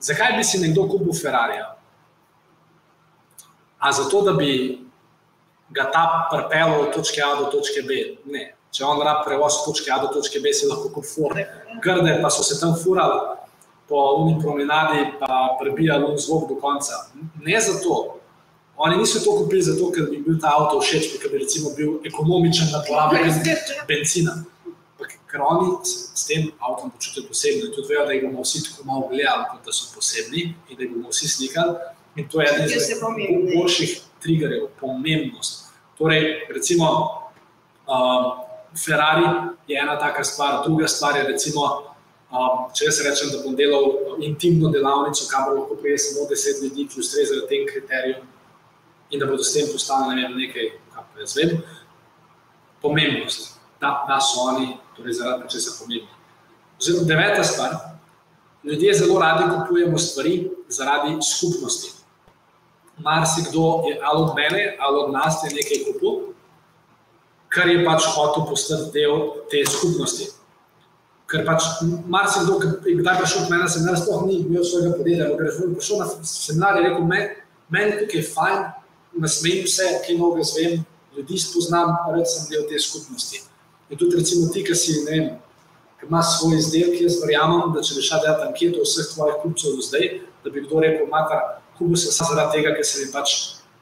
zakaj 0.02 0.36
bi 0.36 0.44
si 0.44 0.60
nekdo 0.60 0.88
kupil 0.88 1.14
Ferrari? 1.14 1.60
A 3.78 3.92
zato, 3.92 4.22
da 4.22 4.32
bi 4.32 4.78
ga 5.70 5.90
ta 5.90 6.28
pripeljal 6.30 6.80
od 6.80 6.94
točke 6.94 7.22
A 7.22 7.34
do 7.40 7.50
točke 7.50 7.82
B? 7.82 8.02
Ne. 8.30 8.52
Če 8.72 8.84
on 8.88 9.02
rab 9.04 9.24
prevoz 9.26 9.60
od 9.60 9.72
točke 9.72 9.90
A 9.92 9.98
do 10.02 10.08
točke 10.12 10.40
B, 10.40 10.52
si 10.54 10.66
lahko 10.66 10.88
kupil 10.88 11.08
Ford. 11.08 11.40
Grde 11.82 12.18
pa 12.22 12.30
so 12.30 12.44
se 12.46 12.60
tam 12.60 12.76
furali 12.78 13.20
po 13.88 14.02
uni 14.22 14.38
promenadi, 14.40 15.04
pa 15.20 15.56
prebijali 15.60 16.14
zvok 16.18 16.48
do 16.48 16.60
konca. 16.60 17.06
Ne 17.40 17.60
zato. 17.60 18.18
Oni 18.76 18.96
niso 18.96 19.20
to 19.20 19.36
kupili 19.36 19.62
zato, 19.62 19.90
ker 19.92 20.08
bi 20.10 20.22
bil 20.24 20.38
ta 20.40 20.54
avto 20.56 20.80
všeč, 20.80 21.18
ker 21.20 21.30
bi 21.30 21.42
recimo 21.42 21.74
bil 21.76 21.98
ekonomičen 22.08 22.72
na 22.72 22.80
porabi 22.86 23.20
benzina. 23.88 24.38
Ker 25.32 25.40
oni 25.40 25.70
s 25.84 26.26
tem 26.28 26.50
avtom 26.60 26.90
počutijo 26.92 27.24
posebno. 27.28 27.66
In 27.66 27.74
tudi 27.74 27.88
vejo, 27.88 28.04
da 28.06 28.12
jih 28.12 28.26
bomo 28.26 28.44
vsi 28.44 28.62
tako 28.66 28.84
malo 28.88 29.08
gledali, 29.08 29.48
kot 29.50 29.64
da 29.66 29.72
so 29.72 29.88
posebni 29.94 30.42
in 30.68 30.76
da 30.76 30.84
jih 30.84 30.92
bomo 30.92 31.12
vsi 31.12 31.28
slikali. 31.28 31.76
In 32.20 32.28
to 32.28 32.42
je 32.42 32.48
eden 32.52 32.68
izmed 32.68 33.54
boljših 33.54 34.00
triggerjev, 34.20 34.68
pomembnost. 34.80 35.72
Torej, 35.98 36.46
recimo, 36.52 36.88
uh, 37.88 38.28
Ferrari 38.84 39.24
je 39.68 39.78
ena 39.80 39.96
taka 39.98 40.24
stvar, 40.24 40.60
druga 40.66 40.88
stvar 40.88 41.16
je 41.16 41.24
recimo, 41.32 41.92
Um, 42.32 42.70
če 42.72 42.86
jaz 42.86 42.98
rečem, 43.04 43.28
da 43.28 43.42
bom 43.44 43.52
delal 43.52 44.16
intimno 44.24 44.70
delavnico, 44.72 45.26
kamor 45.28 45.58
lahko 45.58 45.76
prije 45.82 45.98
samo 46.00 46.24
deset 46.30 46.62
ljudi, 46.64 46.86
ki 46.88 47.02
ustrezajo 47.02 47.44
tem 47.50 47.66
kriterijem 47.68 48.22
in 49.12 49.20
da 49.20 49.28
bodo 49.28 49.44
s 49.44 49.52
tem 49.52 49.66
postali 49.68 50.16
ne 50.16 50.30
nekaj, 50.32 50.70
kar 50.94 51.20
jaz 51.20 51.34
vem, 51.36 51.58
pomembnost, 52.80 53.51
da, 53.82 54.04
da 54.08 54.20
so 54.20 54.40
oni, 54.40 54.76
torej 54.96 55.18
zaradi 55.18 55.48
česa 55.50 55.74
pomembni. 55.78 56.08
Oziroma, 56.78 57.06
deveta 57.06 57.44
stvar, 57.44 57.74
ljudje 58.64 58.94
zelo 58.94 59.18
radi 59.20 59.44
kupujemo 59.54 59.98
stvari 59.98 60.50
zaradi 60.68 61.16
skupnosti. 61.36 61.92
Marsikdo 62.98 63.82
je 63.88 63.98
ali 64.02 64.22
od 64.22 64.34
mene, 64.36 64.76
ali 64.80 64.98
od 65.04 65.12
nas 65.12 65.42
je 65.44 65.50
nekaj 65.56 65.82
kupil, 65.86 66.14
kar 67.48 67.68
je 67.68 67.84
pač 67.84 68.06
hotel 68.14 68.46
postati 68.46 68.90
del 68.94 69.18
te 69.50 69.64
skupnosti. 69.66 70.30
Ker 71.26 71.46
pač 71.46 71.66
marsikdo, 72.06 72.58
ki 72.60 72.94
je 72.94 73.02
prišel 73.18 73.46
k 73.46 73.50
meni, 73.50 73.68
sem 73.68 73.86
jaz 73.88 74.04
sploh 74.04 74.26
ni 74.28 74.42
imel 74.44 74.64
svojega 74.64 74.94
podjetja. 74.98 75.30
Ker 75.38 75.54
sem 75.56 75.74
prišel 75.74 76.02
na 76.02 76.08
seminar 76.22 76.78
in 76.78 76.86
rekel, 76.86 77.06
meni 77.72 77.98
tukaj 77.98 78.20
je 78.20 78.26
fajn, 78.34 78.66
me 79.18 79.28
smejim 79.28 79.64
vse, 79.66 79.88
ki 80.06 80.18
mnogo 80.18 80.44
zvem, 80.44 80.84
ljudi 81.16 81.38
spoznam, 81.40 81.96
rad 82.12 82.28
sem 82.28 82.46
del 82.52 82.68
te 82.68 82.78
skupnosti. 82.80 83.42
In 83.92 83.98
tudi 84.00 84.16
recimo 84.16 84.48
ti, 84.48 84.64
ki 84.64 84.74
si, 84.74 85.02
ne 85.04 85.18
ki 86.00 86.08
imaš 86.08 86.38
svoj 86.38 86.56
izdelek, 86.58 87.00
jaz 87.04 87.20
verjamem, 87.22 87.74
da 87.74 87.82
če 87.84 87.94
bi 87.94 88.02
šel 88.02 88.22
delati 88.24 88.46
anketo 88.48 88.82
vseh 88.82 89.10
tvojih 89.12 89.36
kupcev 89.42 89.76
do 89.76 89.84
zdaj, 89.84 90.06
da 90.42 90.50
bi 90.50 90.62
kdo 90.64 90.80
rekel, 90.82 91.04
matar, 91.12 91.60
kupu 91.76 91.98
se 92.00 92.10
samo 92.10 92.32
zaradi 92.32 92.56
tega, 92.56 92.72
ker 92.74 92.86
se 92.88 93.04
mi 93.04 93.12
pač 93.12 93.34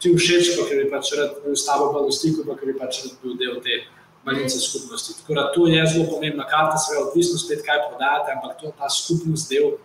ti 0.02 0.10
všeč, 0.16 0.50
pa 0.58 0.66
ker 0.68 0.82
bi 0.82 0.90
pač 0.90 1.12
rad 1.16 1.38
bil 1.44 1.54
s 1.56 1.64
tabo 1.64 1.92
v 1.94 2.10
stiku, 2.12 2.44
pa 2.44 2.56
ker 2.58 2.68
bi 2.68 2.74
pač 2.76 3.04
rad 3.04 3.14
bil 3.22 3.36
del 3.40 3.60
te 3.64 3.78
malince 4.26 4.58
skupnosti. 4.60 5.14
Tako 5.20 5.36
da 5.38 5.46
to 5.54 5.68
je 5.70 5.86
zelo 5.94 6.08
pomembna 6.10 6.48
karta, 6.50 6.80
seveda, 6.80 7.06
odvisno 7.08 7.38
spet, 7.40 7.62
kaj 7.64 7.86
prodajate, 7.86 8.34
ampak 8.36 8.58
to 8.60 8.74
ta 8.76 8.90
skupnost 8.92 9.48
del 9.48 9.78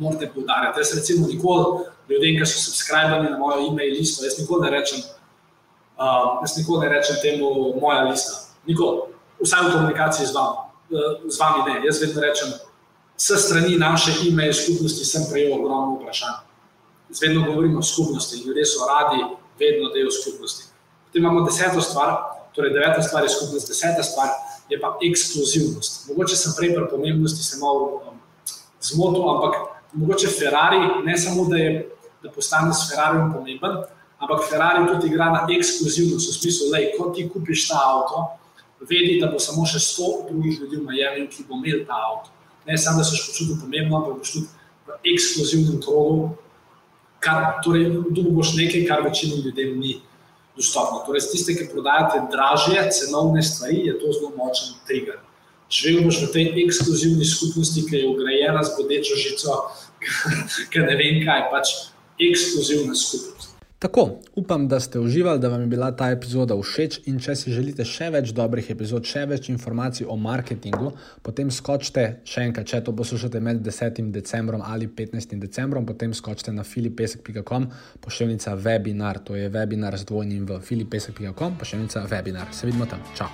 morate 0.00 0.30
poudarjati. 0.34 0.80
Jaz 0.82 0.94
recimo 0.96 1.28
nikoli 1.28 1.84
ljudem, 2.08 2.40
ki 2.40 2.48
so 2.48 2.64
subskrbani 2.64 3.30
na 3.30 3.38
mojo 3.38 3.60
e-mail 3.68 3.94
listo, 3.94 4.24
jaz 4.26 4.40
nikoli 4.40 4.66
ne 4.66 4.72
rečem, 4.74 5.04
uh, 6.00 6.40
jaz 6.42 6.56
nikoli 6.58 6.86
ne 6.86 6.90
rečem 6.96 7.22
temu 7.22 7.52
moja 7.78 8.08
lista. 8.08 8.42
Nikoli. 8.66 9.17
Vsaj 9.42 9.68
v 9.68 9.72
komunikaciji 9.72 10.26
z 10.26 10.34
vami, 10.34 10.58
uh, 10.90 11.30
z 11.30 11.40
vami 11.40 11.60
ne. 11.68 11.86
Jaz 11.86 12.00
vedno 12.02 12.22
rečem, 12.22 12.54
s 13.16 13.34
strani 13.44 13.78
naše 13.78 14.12
e-mail 14.28 14.54
skupnosti 14.54 15.04
sem 15.04 15.26
prejel 15.30 15.58
ogromno 15.58 15.98
vprašanj. 15.98 16.44
Vedno 17.20 17.46
govorimo 17.46 17.78
o 17.78 17.82
skupnosti, 17.82 18.42
ljudje 18.46 18.66
so 18.66 18.86
radi, 18.86 19.22
vedno 19.58 19.90
del 19.94 20.10
skupnosti. 20.10 20.68
Potem 21.06 21.22
imamo 21.22 21.46
deseto 21.46 21.80
stvar, 21.80 22.38
Torej, 22.58 22.72
deveta 22.74 23.02
stvar 23.02 23.22
je 23.22 23.28
skupnost, 23.30 23.68
deseta 23.68 24.02
stvar 24.02 24.28
je 24.68 24.80
pa 24.80 24.96
ekskluzivnost. 25.10 26.08
Mogoče 26.08 26.36
sem 26.36 26.54
prej 26.56 26.72
pri 26.74 26.88
pomembnosti 26.90 27.44
se 27.44 27.58
malo 27.60 27.84
um, 28.02 28.16
zmotil, 28.82 29.28
ampak 29.30 29.54
mogoče 29.92 30.26
Ferrari 30.26 30.80
ne 31.06 31.14
samo, 31.18 31.44
da, 31.46 31.56
je, 31.56 31.84
da 32.22 32.32
postane 32.34 32.74
s 32.74 32.88
Ferrariom 32.90 33.30
pomemben, 33.32 33.76
ampak 34.18 34.48
Ferrari 34.50 34.88
tudi 34.90 35.06
igra 35.12 35.30
na 35.30 35.44
ekskluzivnost, 35.58 36.32
v 36.32 36.34
smislu, 36.40 36.72
da 36.74 36.82
ko 36.96 37.12
ti 37.14 37.28
kupiš 37.30 37.68
ta 37.68 37.78
avto, 37.78 38.26
vedi, 38.80 39.18
da 39.20 39.30
bo 39.32 39.40
samo 39.42 39.66
še 39.66 39.80
sto 39.82 40.10
drugih 40.28 40.60
ljudi 40.60 40.78
v 40.78 40.86
Miami, 40.86 41.28
ki 41.30 41.46
bo 41.48 41.58
imel 41.58 41.84
ta 41.86 41.98
avto. 42.10 42.34
Ne 42.68 42.76
samo, 42.78 43.00
da 43.00 43.04
se 43.04 43.16
boš 43.16 43.26
počutil 43.30 43.56
pomembno, 43.60 43.98
ampak 43.98 44.20
boš 44.20 44.34
tudi 44.36 44.48
v 44.88 44.98
ekskluzivnem 45.14 45.80
krogu, 45.84 46.36
kar 47.24 47.58
torej, 47.64 47.88
boš 48.30 48.54
nekaj, 48.58 48.84
kar 48.88 49.02
večino 49.06 49.40
ljudem 49.42 49.78
ni 49.80 49.98
dostopno. 50.56 51.02
Torej, 51.06 51.26
tiste, 51.32 51.56
ki 51.56 51.70
prodajate 51.72 52.26
dražje, 52.32 52.82
cenovne 52.94 53.42
stvari, 53.42 53.86
je 53.88 53.98
to 53.98 54.12
zelo 54.12 54.34
močen 54.36 54.76
trigger. 54.86 55.20
Živel 55.68 56.08
boš 56.08 56.22
v 56.24 56.32
tej 56.32 56.64
ekskluzivni 56.64 57.26
skupnosti, 57.28 57.84
ki 57.84 58.02
je 58.02 58.08
ugrajena 58.08 58.62
z 58.64 58.76
bodečo 58.78 59.18
žico, 59.20 59.58
ki 60.72 60.84
ne 60.86 60.96
vem 60.96 61.20
kaj, 61.26 61.48
pač 61.52 61.74
ekskluzivna 62.18 62.96
skupnost. 62.96 63.47
Tako, 63.78 64.10
upam, 64.34 64.68
da 64.68 64.80
ste 64.80 65.00
uživali, 65.00 65.38
da 65.40 65.48
vam 65.48 65.60
je 65.60 65.66
bila 65.66 65.92
ta 65.96 66.10
epizoda 66.10 66.54
všeč 66.58 66.98
in 67.06 67.20
če 67.22 67.36
si 67.38 67.52
želite 67.54 67.84
še 67.86 68.08
več 68.10 68.32
dobrih 68.34 68.70
epizod, 68.74 69.06
še 69.06 69.22
več 69.30 69.46
informacij 69.52 70.06
o 70.10 70.16
marketingu, 70.18 70.90
potem 71.22 71.52
skočite 71.54 72.06
še 72.26 72.48
enkrat, 72.48 72.66
če 72.66 72.80
to 72.88 72.96
poslušate 72.98 73.38
med 73.38 73.62
10. 73.62 74.00
decembrom 74.16 74.64
ali 74.66 74.90
15. 74.90 75.38
decembrom, 75.38 75.86
potem 75.86 76.10
skočite 76.10 76.56
na 76.56 76.66
filipesek.com, 76.66 77.68
pošiljnica 78.02 78.56
webinar, 78.66 79.22
to 79.22 79.38
je 79.38 79.46
webinar 79.46 79.94
z 79.94 80.10
dvojnim 80.10 80.42
v 80.50 80.58
filipesek.com, 80.58 81.54
pošiljnica 81.62 82.08
webinar. 82.10 82.50
Se 82.50 82.66
vidimo 82.66 82.90
tam. 82.90 83.06
Čau! 83.14 83.30